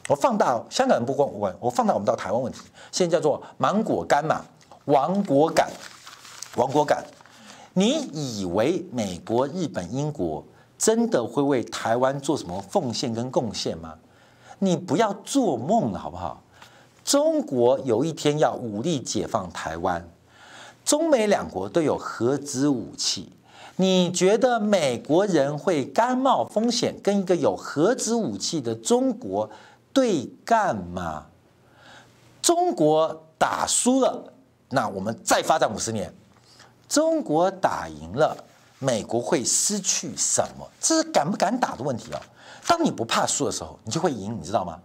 [0.07, 2.59] 我放大哦，香港人不关我，我放大我们到台湾问题，
[2.91, 4.45] 现在叫做芒果干嘛，
[4.85, 5.71] 亡国感，
[6.57, 7.03] 亡国感。
[7.77, 10.41] 你以为美国、日本、英国
[10.77, 13.95] 真的会为台湾做什么奉献跟贡献吗？
[14.59, 16.41] 你不要做梦了，好不好？
[17.03, 20.07] 中国有一天要武力解放台湾，
[20.85, 23.33] 中美两国都有核子武器，
[23.75, 29.49] 你觉得美国人会甘冒风险跟一个有核子武器的中国
[29.91, 31.25] 对干吗？
[32.41, 34.31] 中国打输了，
[34.69, 36.09] 那我们再发展五十年；
[36.87, 38.37] 中国打赢了，
[38.79, 40.67] 美国会失去什么？
[40.79, 42.19] 这是敢不敢打的问题哦。
[42.67, 44.79] 当你不怕输的时候，你就会赢，你知道吗？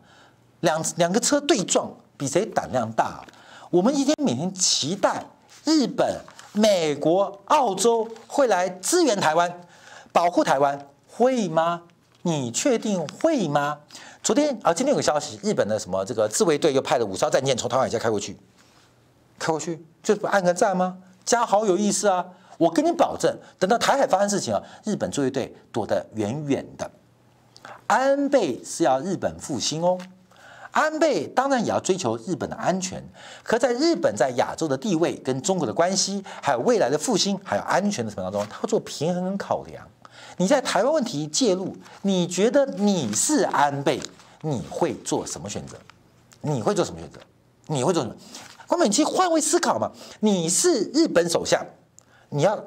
[0.61, 3.25] 两两个车对撞，比谁胆量大？
[3.71, 5.25] 我们一天每天期待
[5.65, 6.21] 日本、
[6.53, 9.61] 美国、澳洲会来支援台湾、
[10.13, 11.83] 保护台湾，会吗？
[12.23, 13.79] 你确定会吗？
[14.23, 18.37] 昨天啊，今天有个消息，日本的什么这个自卫队又派了五艘战舰从台湾海峡开过去，
[19.39, 20.99] 开过去就不按个赞吗？
[21.25, 22.25] 加好有意思啊！
[22.59, 26.91] 我跟你保证，等到台海发生事情啊，日本作业队躲得远远的。
[27.87, 29.99] 安倍是要日本复兴哦，
[30.71, 33.03] 安倍当然也要追求日本的安全，
[33.43, 39.87] 可在日本在亚洲的地位跟中国的关系，还有未来的复兴，还有安全的过程当中，他会做平衡跟考量。
[40.37, 44.01] 你在台湾问题介入，你觉得你是安倍，
[44.43, 45.77] 你会做什么选择？
[46.43, 47.19] 你会做什么选择？
[47.67, 48.15] 你会做什么？
[48.71, 51.61] 关键你去换位思考嘛，你是日本首相，
[52.29, 52.65] 你要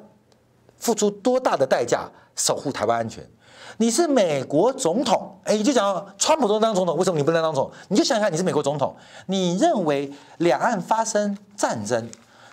[0.78, 3.26] 付出多大的代价守护台湾安全？
[3.78, 7.72] 你是美国总统，哎，你就讲川普都当总统，为什么你不能当总统？
[7.88, 8.94] 你就想想，你是美国总统，
[9.26, 12.06] 你认为两岸发生战争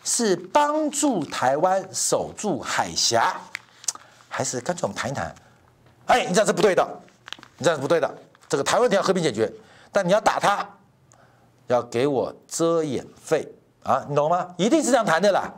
[0.06, 3.36] 是帮助台湾守住海峡，
[4.30, 5.36] 还是干脆我们谈一谈？
[6.06, 6.88] 哎，你这样是不对的，
[7.58, 8.10] 你这样是不对的。
[8.48, 9.52] 这个台湾问题要和平解决，
[9.92, 10.66] 但你要打他，
[11.72, 13.48] 要给我遮掩费
[13.84, 14.54] 啊，你懂吗？
[14.58, 15.52] 一定是这样谈的啦。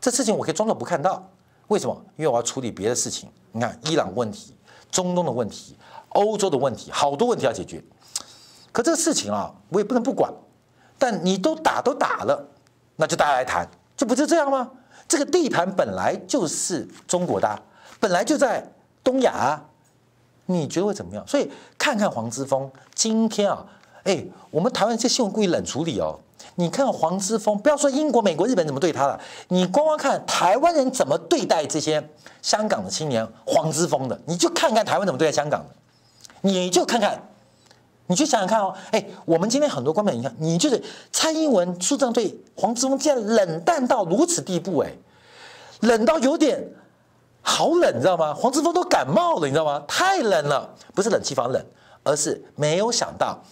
[0.00, 1.30] 这事情我可以装作不看到，
[1.68, 2.04] 为什么？
[2.16, 3.28] 因为我要处理别的事情。
[3.52, 4.54] 你看伊朗问题。
[4.90, 5.76] 中东的问题，
[6.10, 7.82] 欧洲的问题，好多问题要解决。
[8.70, 10.32] 可这个事情啊，我也不能不管。
[10.96, 12.46] 但你都打都打了，
[12.94, 14.70] 那就大家来谈，这不是这样吗？
[15.08, 17.60] 这个地盘本来就是中国的，
[17.98, 18.64] 本来就在
[19.02, 19.60] 东亚，
[20.46, 21.26] 你觉得会怎么样？
[21.26, 23.66] 所以看看黄之锋今天啊，
[24.04, 26.18] 哎，我们台湾这新闻故意冷处理哦。
[26.56, 32.06] 你看黄之锋，不要说英国、美国、日本怎么对他了，你光光看台湾人怎么对待这些
[32.42, 35.74] 香港的青年黄之锋的，你就看看台湾怎么对待香港的，
[36.42, 37.20] 你就看看，
[38.06, 44.92] 你去想想看哦，哎，我们今天很多观众，你看，你就是蔡英文书记对黄之锋竟然冷淡到如此地步，哎，
[45.80, 46.62] 冷到有点
[47.42, 48.32] 好冷，你知道吗？
[48.32, 49.82] 黄之锋都感冒了，你知道吗？
[49.88, 51.64] 太冷了，不是冷气房冷，
[52.04, 53.42] 而是没有想到。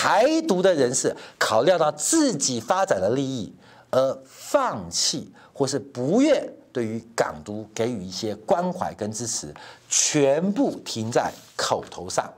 [0.00, 3.52] 台独的人士考虑到自己发展的利益
[3.90, 9.52] 而放弃或是不愿对于港独给予一些关怀跟支持，
[9.88, 12.32] 全部停在口头上。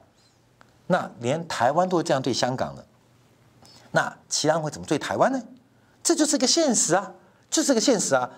[0.87, 2.85] 那连台湾都这样对香港了，
[3.91, 5.39] 那其他人会怎么对台湾呢？
[6.03, 7.13] 这就是个现实啊，
[7.51, 8.31] 就是个现实啊！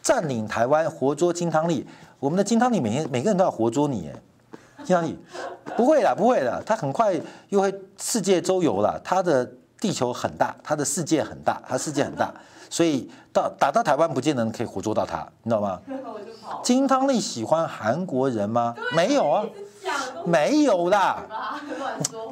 [0.00, 1.86] 占领台湾，活捉金汤力，
[2.18, 4.10] 我们的金汤力每天每个人都要活捉你，
[4.84, 5.18] 金汤力，
[5.76, 7.14] 不会的，不会的，他很快
[7.48, 9.00] 又会世界周游了。
[9.04, 9.48] 他的
[9.80, 12.32] 地球很大，他的世界很大，他世界很大，
[12.70, 15.80] 所以到打到台湾不见得可以活捉到他，你知道吗？
[16.62, 18.74] 金汤力喜欢韩国人吗？
[18.94, 19.44] 没有啊，
[20.24, 21.24] 没有啦。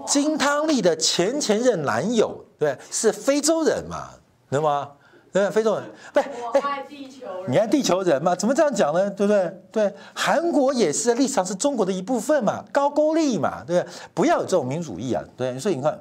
[0.06, 4.10] 金汤力的前前任男友对，是非洲人嘛，
[4.50, 4.90] 知道吗？
[5.32, 8.34] 对，非洲人，对，我爱地球人，你爱地球人嘛？
[8.34, 9.08] 怎么这样讲呢？
[9.10, 9.62] 对不对？
[9.70, 13.92] 对，韩国也是历史上是中国的一部分嘛，高句丽嘛，对不对？
[14.12, 15.56] 不要有这种民主义啊，对。
[15.56, 15.96] 所以你看，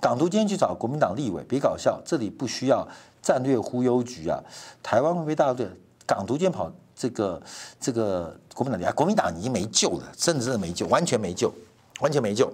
[0.00, 2.86] 港独今天去找国民党立委，别搞笑，这里不需要
[3.22, 4.42] 战略忽悠局啊。
[4.82, 5.68] 台湾会被大陆对
[6.04, 7.40] 港独今天跑这个
[7.78, 11.52] 这个国民党啊，国民党已经没救了，真的真的没救，完全没救，
[12.00, 12.52] 完全没救。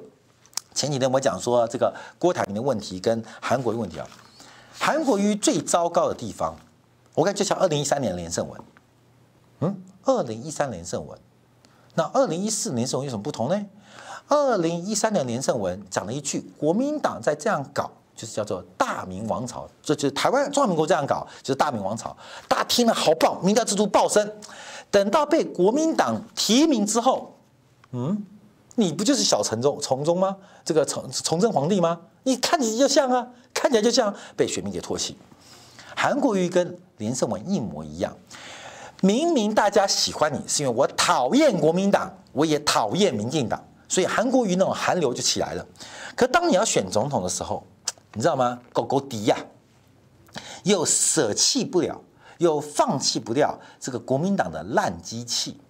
[0.74, 4.06] 前几天我讲说这个郭台铭的问题跟韩国的问题啊。
[4.78, 6.54] 韩国瑜最糟糕的地方，
[7.14, 8.60] 我感觉就像二零一三年连胜文，
[9.60, 11.18] 嗯，二零一三连胜文，
[11.94, 13.66] 那二零一四连胜文有什么不同呢？
[14.28, 22.16] 二零一三年连胜文讲了一句，国民党在这样搞，就是叫做大明王朝，这就是台湾中华民国这样搞，就是大明王朝。
[22.46, 24.30] 大家听了好棒，民调制度爆升。
[24.90, 27.34] 等到被国民党提名之后，
[27.92, 28.24] 嗯，
[28.74, 30.36] 你不就是小崇宗崇宗吗？
[30.64, 32.00] 这个崇崇祯皇帝吗？
[32.24, 33.28] 你看起来就像啊，
[33.68, 35.14] 看起来就像被选民给唾弃。
[35.94, 38.16] 韩国瑜跟连胜文一模一样，
[39.02, 45.66] 明明大家喜欢你，是因为我讨厌国民党，我也讨厌民进党，所以韩国瑜那种韩流就起来了。
[46.16, 47.62] 可当你要选总统的时候，
[48.14, 48.58] 你知道吗？
[48.72, 49.36] 狗狗敌呀，
[50.62, 52.00] 又舍弃不了，
[52.38, 55.60] 又放弃不掉这个国民党的烂机器，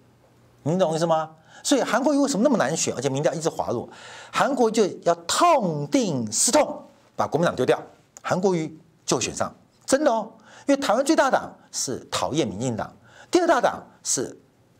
[0.63, 1.31] 你懂我意思吗？
[1.63, 3.89] 所以韩国瑜为什么那么难选，而且民调一直滑落？
[4.31, 6.81] 韩国就要痛定思痛，
[7.19, 7.77] 把国民党丢掉，
[8.21, 9.53] 韩国瑜就选上，
[9.85, 10.31] 真的哦。
[10.67, 12.95] 因为台湾最大党是讨厌民进党，
[13.29, 14.39] 第二大党是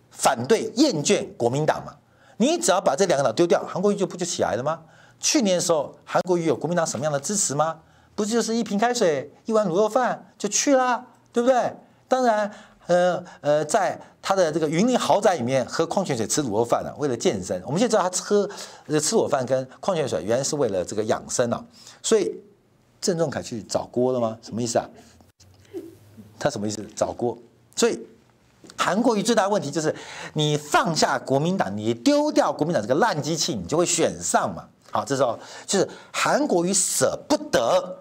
[0.10, 1.94] 反对厌倦国民党嘛。
[2.38, 4.80] 你只要把这两个党丢掉，韩国瑜就不就起来了吗？
[5.20, 7.82] 去年的时候，韩国瑜有国民党什么样的支持吗？
[8.16, 11.76] 不就是一瓶开水、一碗卤肉饭就去啦，对不对？
[12.08, 12.50] 当然。
[12.90, 17.62] 呃呃，在他的这个云林豪宅里面喝矿泉水、吃卤肉饭呢、啊，为了健身。
[17.64, 18.48] 我们现在知道他喝
[18.88, 21.64] 吃卤肉饭跟矿泉水，原来是为了这个养生啊。
[22.02, 22.36] 所以
[23.00, 24.36] 郑仲凯去找锅了吗？
[24.42, 24.90] 什么意思啊？
[26.40, 26.84] 他什么意思？
[26.96, 27.38] 找锅。
[27.76, 28.00] 所以
[28.76, 29.96] 韩国瑜最大的问题就是，
[30.34, 34.66] 你放下国民党，你丢掉国民党这个烂机器，你就会选上嘛。
[34.92, 38.00] 好，这时候就是韩国瑜舍不得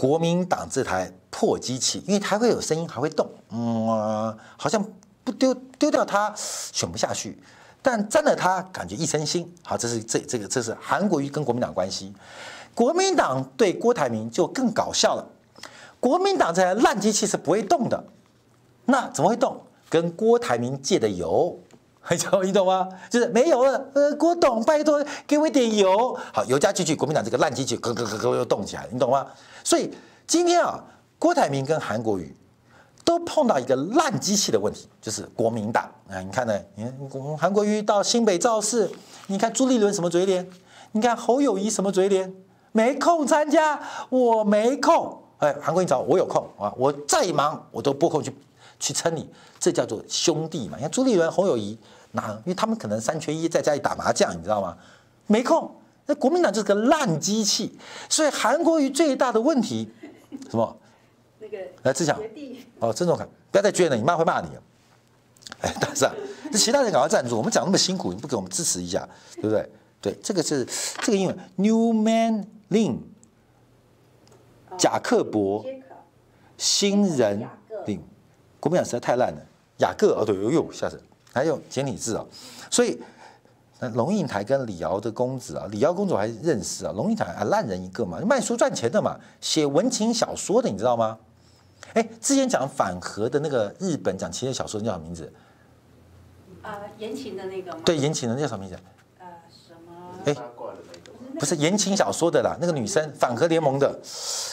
[0.00, 1.12] 国民党这台。
[1.32, 4.84] 破机器，因为它会有声音，还会动，嗯、好像
[5.22, 7.40] 不丢丢掉它选不下去，
[7.80, 9.46] 但沾了它感觉一身腥。
[9.62, 12.12] 好，这是这这个这是韩国瑜跟国民党关系，
[12.74, 15.24] 国民党对郭台铭就更搞笑了。
[16.00, 18.04] 国民党这台烂机器是不会动的，
[18.86, 19.62] 那怎么会动？
[19.88, 21.56] 跟郭台铭借的油，
[22.42, 22.88] 你懂吗？
[23.08, 26.18] 就是没油了，呃，郭董拜托给我一点油。
[26.34, 29.24] 好，油加进去，国民党这个烂机器咯咯咯咯又动起来，你懂吗？
[29.70, 29.88] 所以
[30.26, 30.82] 今天啊。
[31.20, 32.34] 郭台铭跟韩国瑜
[33.04, 36.18] 都碰到一个烂机器的问题，就是国民党啊！
[36.22, 36.58] 你看呢？
[36.76, 38.90] 你看韩国瑜到新北造势，
[39.26, 40.48] 你看朱立伦什么嘴脸？
[40.92, 42.34] 你看侯友谊什么嘴脸？
[42.72, 43.78] 没空参加，
[44.08, 45.14] 我没空。
[45.40, 46.72] 哎，韩国瑜找我有空啊！
[46.74, 48.34] 我再忙我都拨空去
[48.78, 49.28] 去撑你，
[49.58, 50.78] 这叫做兄弟嘛！
[50.78, 51.78] 你看朱立伦、侯友谊，
[52.12, 54.74] 那因为他们可能三缺一，在家里打麻将，你知道吗？
[55.26, 55.70] 没空。
[56.10, 57.72] 那国民党就是个烂机器，
[58.08, 59.88] 所以韩国瑜最大的问题
[60.50, 60.76] 什么？
[61.38, 62.20] 那个来志强。
[62.80, 64.48] 哦，郑仲凯，不要再捐了，你妈会骂你。
[65.62, 66.12] 哎，大师啊，
[66.50, 69.70] 这其他人赶快赞助，我们讲那么辛苦，你不给我们支持一下，对不对？
[70.00, 70.66] 对，这个是
[71.00, 72.96] 这个英文，Newman Lin，
[74.76, 75.64] 贾克伯，
[76.56, 77.46] 新人
[77.86, 78.02] 林，
[78.58, 79.40] 国民党实在太烂了，
[79.78, 81.00] 雅各哦对，呦呦，下次
[81.32, 82.26] 还有简体字啊，
[82.68, 83.00] 所以
[83.80, 91.18] 那龙应台跟李敖的公子啊，李敖公主还认识啊，龙应台啊烂人一个嘛，卖书赚钱的嘛，写文情小说的，你知道吗？
[91.94, 95.32] 哎，之前讲反核的那个日本讲情节小说叫什么名字？
[96.62, 97.78] 啊、呃，言情的那个吗？
[97.84, 98.78] 对，言情的那叫什么名字？
[99.18, 99.90] 呃，什么？
[100.26, 100.34] 哎，
[101.38, 103.98] 不是言情小说的啦，那个女生反核联盟的。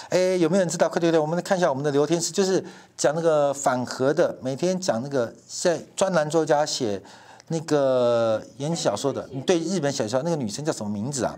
[0.09, 0.87] 哎，有没有人知道？
[0.87, 2.63] 快对对，我们来看一下我们的聊天室，就是
[2.95, 7.01] 讲那个反核的，每天讲那个在专栏作家写
[7.49, 11.37] 那个言情小说的，对日本小说那个女生叫什么名字啊？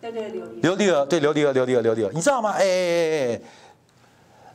[0.00, 0.30] 对对，
[0.62, 2.50] 琉璃儿，对琉璃儿，琉璃儿，琉璃儿，你知道吗？
[2.50, 3.40] 哎哎哎哎。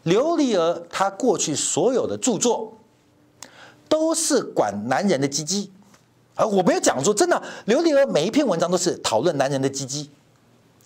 [0.06, 2.74] 琉璃儿她过去所有的著作
[3.88, 5.71] 都是管男人的鸡鸡，
[6.36, 10.10] 而我没有讲说真的，琉璃儿每一篇文章都是讨论男人的鸡鸡。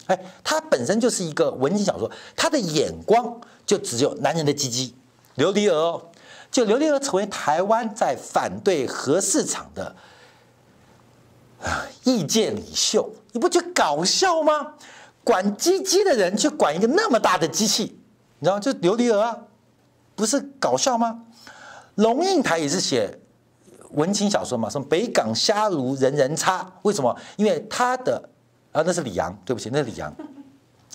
[0.08, 4.94] 哎，她本身就是一个文情小说，她的眼光就只有男人的鸡鸡。
[5.38, 6.02] 琉璃儿，
[6.56, 9.94] 就琉璃儿成为台湾在反对核市场的
[11.62, 14.76] 啊意见领袖，你不觉得搞笑吗？
[15.26, 18.00] 管鸡鸡的人去管一个那么大的机器。
[18.40, 19.38] 你知道，就琉璃儿啊，
[20.16, 21.24] 不是搞笑吗？
[21.96, 23.20] 龙应台也是写
[23.92, 27.14] 文情小说嘛，什么北港虾炉人人差，为什么？
[27.36, 28.30] 因为他的
[28.72, 30.16] 啊，那是李阳，对不起，那是李阳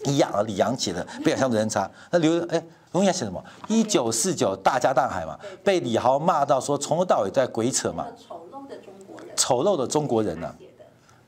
[0.05, 1.91] 一样啊，李阳写的北港虾炉人差。
[2.11, 3.43] 那刘哎，龙应台写什么？
[3.69, 8.07] 一九四九大家大海嘛，被李豪骂到说从头到尾在鬼扯嘛。
[8.17, 10.55] 丑陋的中国人，丑陋的中国人呢，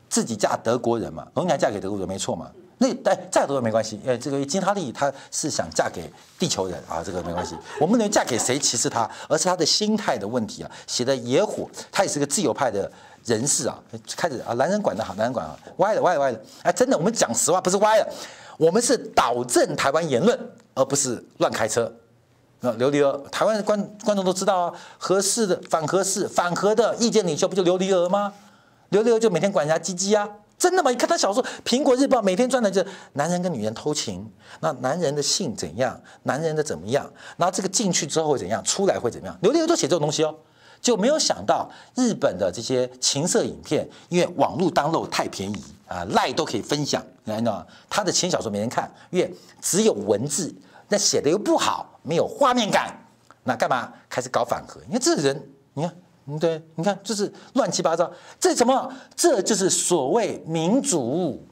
[0.09, 2.51] 自己嫁德国人嘛，龙应台嫁给德国人没错嘛。
[2.79, 7.57] 那哎，再多也没关系，因为这个金哈利他是想嫁给地球人啊，这个没关系。
[7.81, 10.71] 我们能嫁给谁歧视他，而是他的心态的问题啊。
[10.89, 12.91] 写的野火，他也是个自由派的
[13.25, 13.79] 人士啊。
[14.17, 16.41] 开始啊，男人管得好，男人管好，歪了歪了歪了。
[16.65, 18.09] 哎，真的，我们讲实话，不是歪了，
[18.59, 20.39] 我们是导正台湾言论，
[20.75, 21.93] 而不是乱开车。
[22.61, 28.33] 那琉璃儿，台湾的观观众都知道啊，合适的反合适反核的意见领袖不就琉璃儿吗？
[28.91, 30.29] 琉璃儿就每天管人家鸡鸡啊。
[30.59, 30.93] 真的吗？
[30.93, 34.31] 你看他小说，《苹果日报》每天赚的就是男人跟女人偷情，
[34.61, 39.37] 那男人的性怎样，男人的怎么样，然后这个进去之后会怎样，出来会怎么样？
[39.43, 40.33] 琉璃儿都写这种东西哦，
[40.83, 47.67] 就没有想到日本的这些情色影片，因为网络 download 太便宜啊，赖都可以分享，你知道吗？
[47.89, 50.55] 他的情小说没人看，因为只有文字，
[50.89, 52.95] 那写的又不好，没有画面感，
[53.45, 54.81] 那干嘛开始搞反核？
[54.87, 55.97] 你看这人，你看。
[56.27, 58.09] 嗯，对，你看，就是乱七八糟，
[58.39, 58.93] 这什么？
[59.17, 61.45] 这就是所谓民主，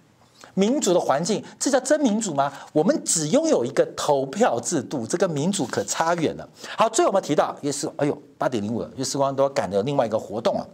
[0.54, 2.52] 民主的环境，这叫真民主吗？
[2.72, 6.48] 我们只拥有一个投票制度，这个民主可差远了。
[6.76, 10.66] 好，最后我们提到也是，哎呦，八点零五了，因为时光都要赶着另外一个活动啊。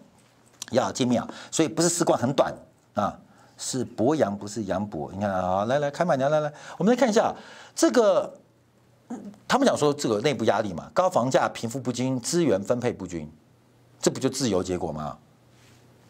[0.72, 2.53] 要见面啊，所以不是时光很短
[2.95, 3.16] 啊，
[3.57, 5.09] 是博洋不是杨博。
[5.12, 7.33] 你看啊，来来开曼娘来来，我们来看一下
[7.72, 8.35] 这个，
[9.47, 13.31] 他们讲说这个内部压力嘛，高房价、贫富不均、资源分配不均，
[14.01, 15.16] 这不就自由结果吗？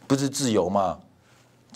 [0.07, 0.99] 不是自由吗？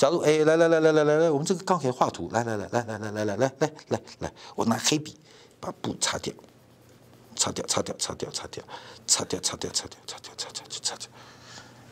[0.01, 5.14] 假如哎，来来来来来来来，我们这个刚可以画图，来来来来来来来来来来来来，我拿黑笔
[5.61, 6.32] 把布擦掉，
[7.36, 8.64] 擦掉擦掉擦掉擦掉
[9.07, 11.07] 擦掉擦掉擦掉擦掉擦掉就擦掉，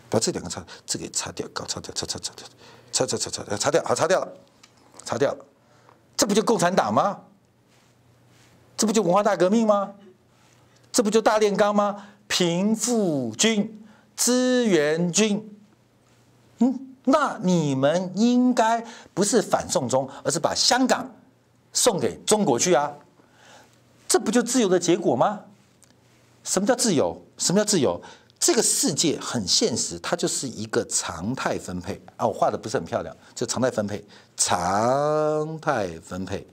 [0.08, 2.46] 把这两个擦，这个也擦掉，搞擦掉擦擦擦掉，
[2.90, 4.32] 擦擦擦擦擦掉，好擦掉了，
[5.04, 5.44] 擦掉了，
[6.16, 7.24] 这不就共产党吗？
[8.78, 9.92] 这不就文化大革命吗？
[10.90, 12.06] 这不就大炼钢吗？
[12.26, 13.86] 贫富均，
[14.16, 15.54] 资源均，
[16.60, 16.87] 嗯。
[17.10, 18.84] 那你们应该
[19.14, 21.10] 不是反送中，而是把香港
[21.72, 22.92] 送给中国去啊？
[24.06, 25.40] 这不就自由的结果吗？
[26.44, 27.20] 什么叫自由？
[27.36, 28.00] 什么叫自由？
[28.38, 32.26] 这个世界很现实，它就是一个常态分配啊！
[32.26, 34.04] 我画的不是很漂亮，就常态分配，
[34.36, 36.46] 常态分配。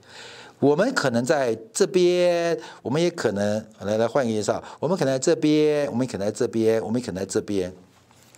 [0.58, 7.72] 我们可能在这边，我们也可能来来换一个介绍，我们可能在这边，我们可能在这边，我们可能在这边，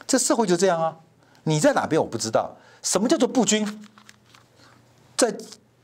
[0.06, 0.96] 这社会就这样啊。
[1.48, 3.66] 你在哪边我不知道，什么叫做不均？
[5.16, 5.34] 在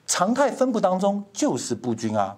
[0.06, 2.36] 常态分布当中就是不均啊！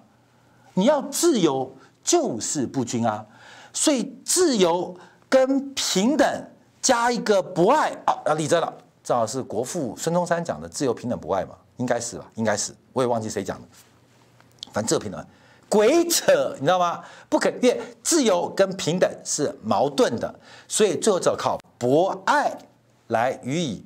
[0.75, 3.27] 你要自由就是不均啊！
[3.73, 4.97] 所以自由
[5.29, 6.25] 跟平等
[6.81, 8.73] 加一个博爱啊啊，立正了，
[9.03, 12.25] 正好是国父孙中山讲的自由平等博爱嘛，应该是吧？
[12.37, 13.67] 应该是，我也忘记谁讲的，
[14.73, 15.27] 反正这个平等
[15.69, 17.03] 鬼扯，你知道吗？
[17.29, 20.33] 不可，因为自由跟平等是矛盾的，
[20.69, 22.57] 所以最后只要靠博爱。
[23.09, 23.85] 来予以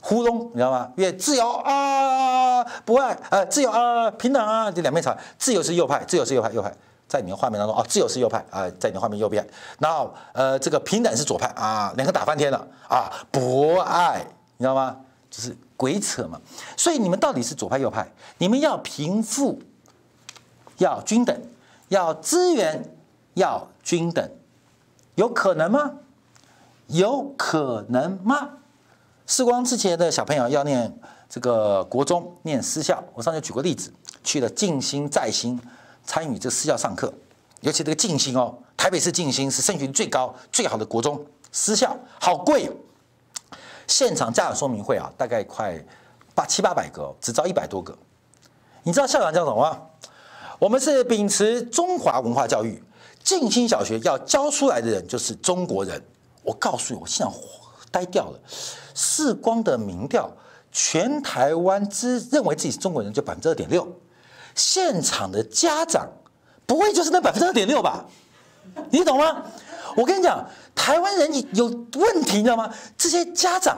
[0.00, 0.90] 糊弄，你知道吗？
[0.96, 5.16] 因为自由啊，不爱呃，自由啊，平等啊，这两面吵。
[5.38, 6.74] 自由是右派，自由是右派，右派
[7.06, 9.46] 在你的画面当中啊，自由是右派啊，在你的画面右边。
[9.78, 14.24] 然后呃，这个平等是左派啊，两个打翻天了啊，博爱，
[14.56, 14.96] 你知道吗？
[15.30, 16.40] 就是鬼扯嘛。
[16.76, 18.10] 所以你们到底是左派右派？
[18.38, 19.60] 你们要贫富
[20.78, 21.38] 要均等，
[21.88, 22.96] 要资源
[23.34, 24.30] 要均等，
[25.16, 25.96] 有可能吗？
[26.86, 28.50] 有可能吗？
[29.30, 30.92] 世光之前的小朋友要念
[31.28, 33.00] 这个国中，念私校。
[33.14, 33.92] 我上次举过例子，
[34.24, 35.56] 去了静心在心
[36.04, 37.14] 参与这私校上课，
[37.60, 42.68] 尤其这个静心哦，台北市静心是升学率最高、最好的国中私校，好贵。
[43.86, 45.80] 现场家长说明会啊，大概快
[46.34, 47.96] 八七八百个，只招一百多个。
[48.82, 49.80] 你知道校长叫什么吗？
[50.58, 52.82] 我们是秉持中华文化教育，
[53.22, 56.02] 静心小学要教出来的人就是中国人。
[56.42, 57.32] 我告诉你，我现在
[57.92, 58.40] 呆掉了。
[58.94, 60.30] 世光的民调，
[60.72, 63.86] 全台湾之认为自己是中国人就百分之二点六，
[64.54, 66.08] 现场的家长
[66.66, 68.04] 不会就是那百分之二点六吧？
[68.90, 69.42] 你懂吗？
[69.96, 72.72] 我跟你讲，台湾人有问题，你知道吗？
[72.96, 73.76] 这些家长，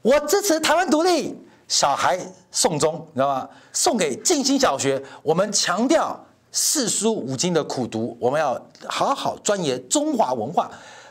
[0.00, 1.36] 我支持台湾独立，
[1.66, 2.18] 小孩
[2.52, 3.48] 送终，你知道吗？
[3.72, 10.70] 送给静心小学，我们强调四书五经的苦读，我们要好好钻研中华文化。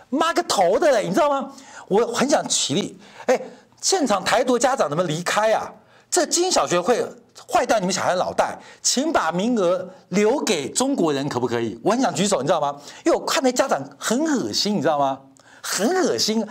[0.10, 1.52] 妈个头的嘞，你知道吗？
[1.92, 3.38] 我很想起立，哎，
[3.82, 5.70] 现场台独家长能不能离开啊？
[6.10, 7.06] 这金小学会
[7.52, 11.78] 坏掉你们小孩脑袋，请把名额留给中国人，可不可以？
[11.84, 12.80] 我很想举手，你知道吗？
[13.06, 15.20] 因为我看那家长很恶心，你知道吗？
[15.62, 16.48] 很恶心，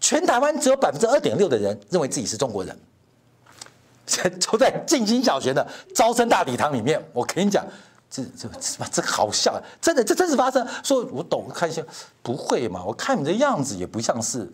[0.00, 2.76] 全台湾只有百分之二点六的人认为自己是中国人，
[4.50, 5.64] 都在静心小学的
[5.94, 7.64] 招生大礼堂里面，我跟你讲。
[8.10, 10.64] 这这这这好笑，真的，这真实发生。
[10.84, 11.82] 说我懂，看一下，
[12.22, 12.84] 不会嘛？
[12.84, 14.48] 我看你这样子也不像是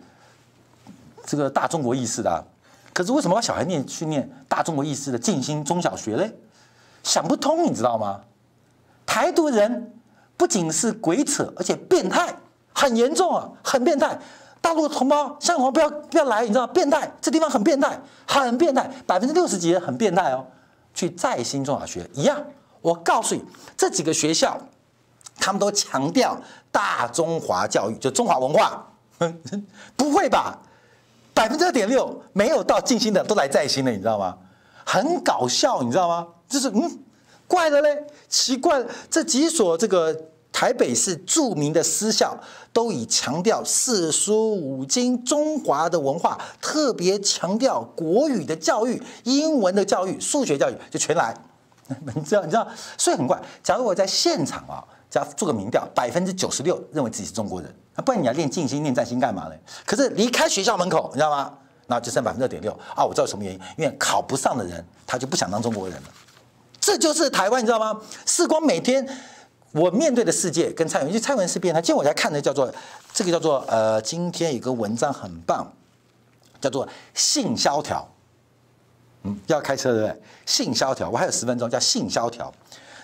[1.31, 2.43] 这个大中国意识的啊。
[2.93, 6.37] 可是为什么把小孩念去念大中国意识的静心中小学嘞？
[7.05, 8.21] 想不通，你知道吗？
[9.07, 9.95] 台独人
[10.37, 12.35] 不仅是鬼扯，而且变态，
[12.75, 14.19] 很严重啊，很变态。
[14.61, 16.73] 大陆同胞，香港不要不要来，你知道吗？
[16.73, 20.45] 变态，这地方很变态，很变态，百分之六十几人很变态哦。
[20.93, 22.45] 去在新中小学一样。
[22.81, 23.45] 我告诉你，
[23.77, 24.59] 这几个学校，
[25.37, 26.37] 他们都强调
[26.73, 28.85] 大中华教育，就中华文化。
[29.97, 30.59] 不会吧？
[31.33, 34.37] 百分之二点六没有到静心的都来在心了，你知道吗？
[34.85, 36.27] 很搞笑，你知道吗？
[36.49, 36.99] 就是嗯，
[37.47, 38.85] 怪了嘞，奇怪。
[39.09, 40.15] 这几所这个
[40.53, 42.37] 台北市著名的私校，
[42.73, 51.35] 都以强调四书五经、中华的文化，特别强调国语的教育、英文的教育、数学教育，就全来。
[52.15, 52.67] 你知道，你知道，
[52.99, 53.41] 所以很怪。
[53.63, 59.55] 假如我在现场啊，假如做个民调，百分之九十六认为自己是中国人，那不然你要练静心、练战心干嘛呢？
[59.85, 61.53] 可是离开学校门口，你知道吗？
[61.89, 63.05] 那就剩百分之二点六啊！
[63.05, 66.09] 我知道什么原因，因为考不上的人，他就不想当中国人了。
[66.81, 68.01] 这就是台湾，你知道吗？
[68.25, 69.05] 世光每天
[69.73, 71.83] 我面对的世界跟蔡文，因为蔡文是变态。
[71.83, 72.73] 今天我在看的叫做
[73.13, 75.69] 这个叫做呃，今天有个文章很棒，
[76.61, 78.09] 叫做性萧条。
[79.25, 80.23] 嗯，要开车对不对？
[80.47, 82.53] 性萧条，我还有十分钟，叫性萧条。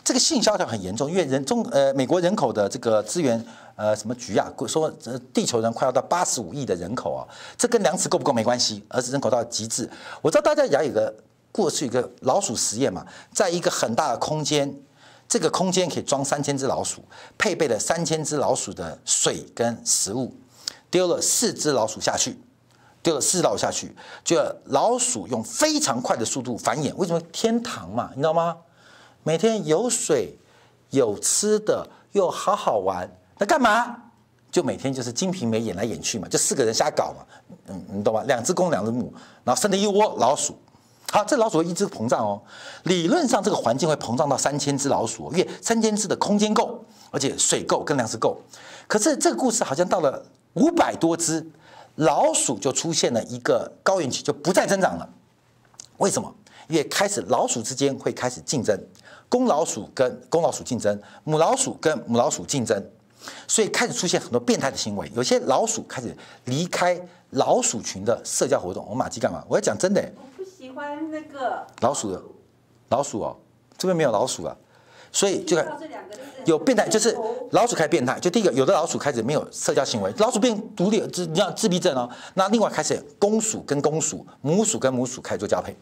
[0.06, 3.44] 这个性萧条很严重，因为人中呃美国人口的这个资源
[3.74, 4.88] 呃什么局啊说，
[5.34, 7.26] 地球人快要到八十五亿的人口啊，
[7.58, 9.90] 这跟粮食够不够没关系，而是人口到极致。
[10.22, 11.12] 我知道大家也要有个
[11.50, 13.04] 过去一个老鼠实验嘛，
[13.34, 14.72] 在一个很大的空间，
[15.28, 17.02] 这个空间可以装三千只老鼠，
[17.36, 20.32] 配备了三千只老鼠的水跟食物，
[20.88, 22.38] 丢了四只老鼠下去，
[23.02, 23.92] 丢了四只老鼠下去，
[24.22, 24.36] 就
[24.66, 27.20] 老鼠用非常快的速度繁衍，为什么？
[27.32, 28.58] 天堂嘛，你知道吗？
[29.26, 30.38] 每天有水，
[30.90, 33.96] 有吃的，又好好玩，那干嘛？
[34.52, 37.26] 就每天就是《金瓶梅》演来演去嘛，就四个人瞎搞嘛，
[37.66, 38.22] 嗯，你懂吗？
[38.28, 39.12] 两只公，两只母，
[39.42, 40.56] 然后生了一窝老鼠。
[41.10, 42.40] 好，这老鼠会一直膨胀哦。
[42.84, 48.40] 理论上，这个环境会膨胀到三千只老鼠，因为三千只的空间够，而且水够，跟粮食够。
[48.86, 50.24] 可是这个故事好像到了
[50.54, 51.44] 五百多只
[51.96, 55.08] 老鼠，就出现了一个高原期，就不再增长了。
[55.96, 56.32] 为什么？
[56.68, 58.78] 因为开始老鼠之间会开始竞争。
[59.28, 62.82] 公老鼠跟公老鼠竞争，母老鼠跟母老鼠竞争，
[63.48, 65.10] 所以开始出现很多变态的行为。
[65.14, 67.00] 有些老鼠开始离开
[67.30, 68.86] 老鼠群的社交活动。
[68.88, 69.44] 我马基干嘛？
[69.48, 70.00] 我要讲真的。
[70.16, 72.22] 我不喜欢那个老鼠的，
[72.90, 73.36] 老鼠哦，
[73.76, 74.56] 这边没有老鼠啊，
[75.10, 75.66] 所以就看
[76.44, 77.16] 有变态，就是
[77.50, 78.18] 老鼠开始变态。
[78.20, 82.08] 就第一个，有的老鼠开始没有社交行为，老鼠变独立，自你像自闭症哦。
[82.34, 85.76] 那另外开始公鼠跟公鼠，母鼠跟母鼠开始做交配。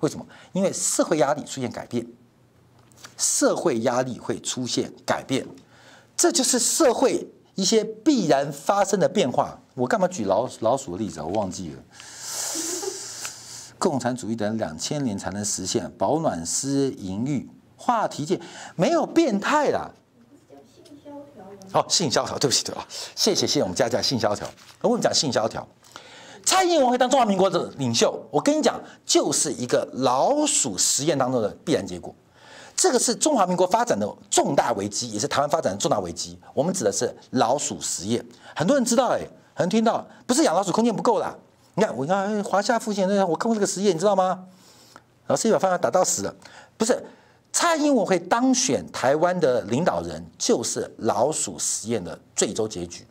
[0.00, 0.26] 为什么？
[0.52, 2.06] 因为社会压力出现改变。
[3.20, 5.46] 社会压力会出现改变，
[6.16, 9.60] 这就是社会一些必然发生的变化。
[9.74, 11.20] 我干嘛举老老鼠的例子？
[11.20, 11.78] 我忘记了。
[13.78, 18.40] 共产主义等两千年才能实现保暖思淫欲，话题界
[18.74, 19.90] 没有变态啦。
[21.72, 22.86] 哦，性萧条，对不起，对吧？
[23.14, 24.48] 谢谢谢谢，我们家家性萧条。
[24.80, 25.66] 我跟你讲性萧条，
[26.44, 32.14] 蔡英文会当中华民国的领袖，我跟你讲，就是一个老鼠实验当中的必然结果。
[32.80, 36.38] 这个是中华民国发展的重大危机，也是台湾发展的重大危机。
[36.54, 38.24] 我们指的是老鼠实验，
[38.56, 39.20] 很多人知道哎，
[39.52, 41.36] 很听到，不是养老鼠空间不够啦。
[41.74, 44.46] 你看，我看华夏复兴我看过这个实验，你知道吗？
[45.26, 46.34] 老师一把饭打到死了，
[46.78, 47.04] 不是
[47.52, 53.06] 蔡英文会当选台湾的领导人，就是老鼠实验的最终结局。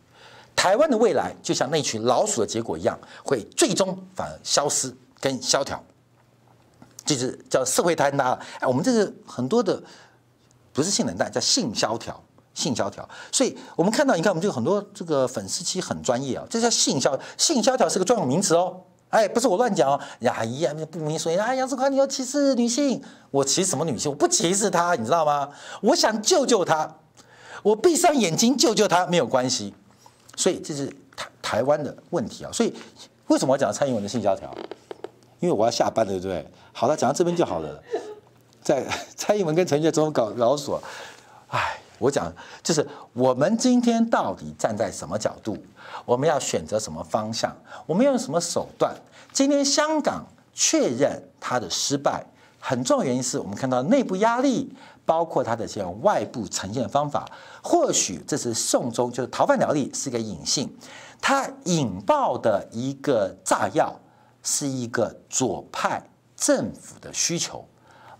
[0.56, 5.80] 台湾的未来就像那群老鼠的结果一样，会最终反而消失跟萧条。
[7.04, 9.82] 就是叫社会坍塌，哎，我们这个很多的
[10.72, 12.22] 不是性冷淡，叫性萧条，
[12.54, 13.08] 性萧条。
[13.32, 20.00] 所以我们看到，你看我们就很多这个粉丝其实很专业啊，这叫性萧，性萧条是个专有名词哦，哎，不是我乱讲哦。
[20.20, 24.10] 呀，一样不明所以，啊，杨世宽你要歧视女性，我歧视什么女性？
[24.10, 25.48] 我不歧视她，你知道吗？
[25.80, 26.96] 我想救救她，
[27.62, 29.74] 我闭上眼睛救救她没有关系。
[30.36, 30.86] 所以这是
[31.16, 32.52] 台台湾的问题啊。
[32.52, 32.72] 所以
[33.26, 34.54] 为什么我讲蔡英文的性萧条？
[35.40, 36.46] 因为我要下班了，对不对？
[36.72, 37.82] 好了，讲到这边就好了。
[38.62, 38.86] 在
[39.16, 40.78] 蔡英文跟陈建中搞老鼠，
[41.48, 42.32] 哎，我讲
[42.62, 45.56] 就是我们今天到底站在什么角度？
[46.04, 47.56] 我们要选择什么方向？
[47.86, 48.94] 我们用什么手段？
[49.32, 52.24] 今天香港确认它的失败，
[52.58, 54.74] 很重要原因是我们看到内部压力，
[55.06, 57.26] 包括它的这种外部呈现方法。
[57.62, 60.70] 或许这是送中就是逃犯条例是一个隐性，
[61.20, 63.98] 它引爆的一个炸药。
[64.42, 66.02] 是一个左派
[66.36, 67.64] 政府的需求，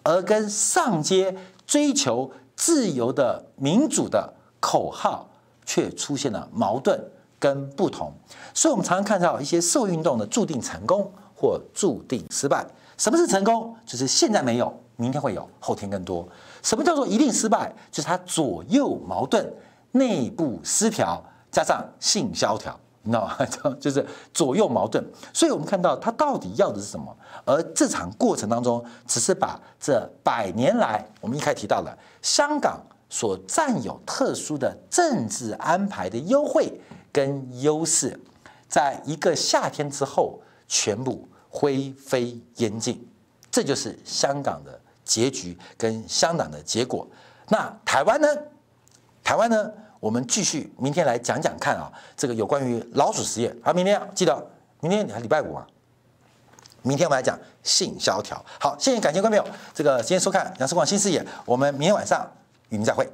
[0.02, 5.28] 而跟上街追求自由的民主的口号
[5.64, 7.02] 却出现了矛盾
[7.38, 8.12] 跟不同。
[8.52, 12.66] 所以，我们常常看到一些社会运动的注定成功或注定失败。
[12.98, 13.74] 什么是成功？
[13.86, 16.28] 就是现在没有，明天会有，后天更多。
[16.62, 17.74] 什么叫做一定失败？
[17.90, 19.50] 就是它左右矛盾、
[19.92, 22.78] 内部失调，加上性萧条。
[23.02, 23.36] 你知道吗？
[23.80, 27.16] 就是左右矛盾，所以我们看到他到底要的是什么？
[27.44, 36.80] 而这场过程当中，只是把这百年来我们一开始提到了香港所占有特殊的政治安排的优惠
[37.10, 38.20] 跟优势，
[38.68, 43.08] 在一个夏天之后全部灰飞烟尽，
[43.50, 47.08] 这就是香港的结局跟香港的结果。
[47.48, 48.28] 那台湾呢？
[49.24, 49.72] 台湾呢？
[50.00, 53.54] 我们继续明天来讲讲看啊，这个有关于老鼠实验。
[53.62, 55.66] 好，明天记得，明天你还礼拜五啊？
[56.82, 58.42] 明天我们来讲性萧条。
[58.58, 62.26] 好，谢谢感谢观众朋友，这个今天收看杨思广新视野，我们明天晚上
[62.70, 63.06] 与您再会。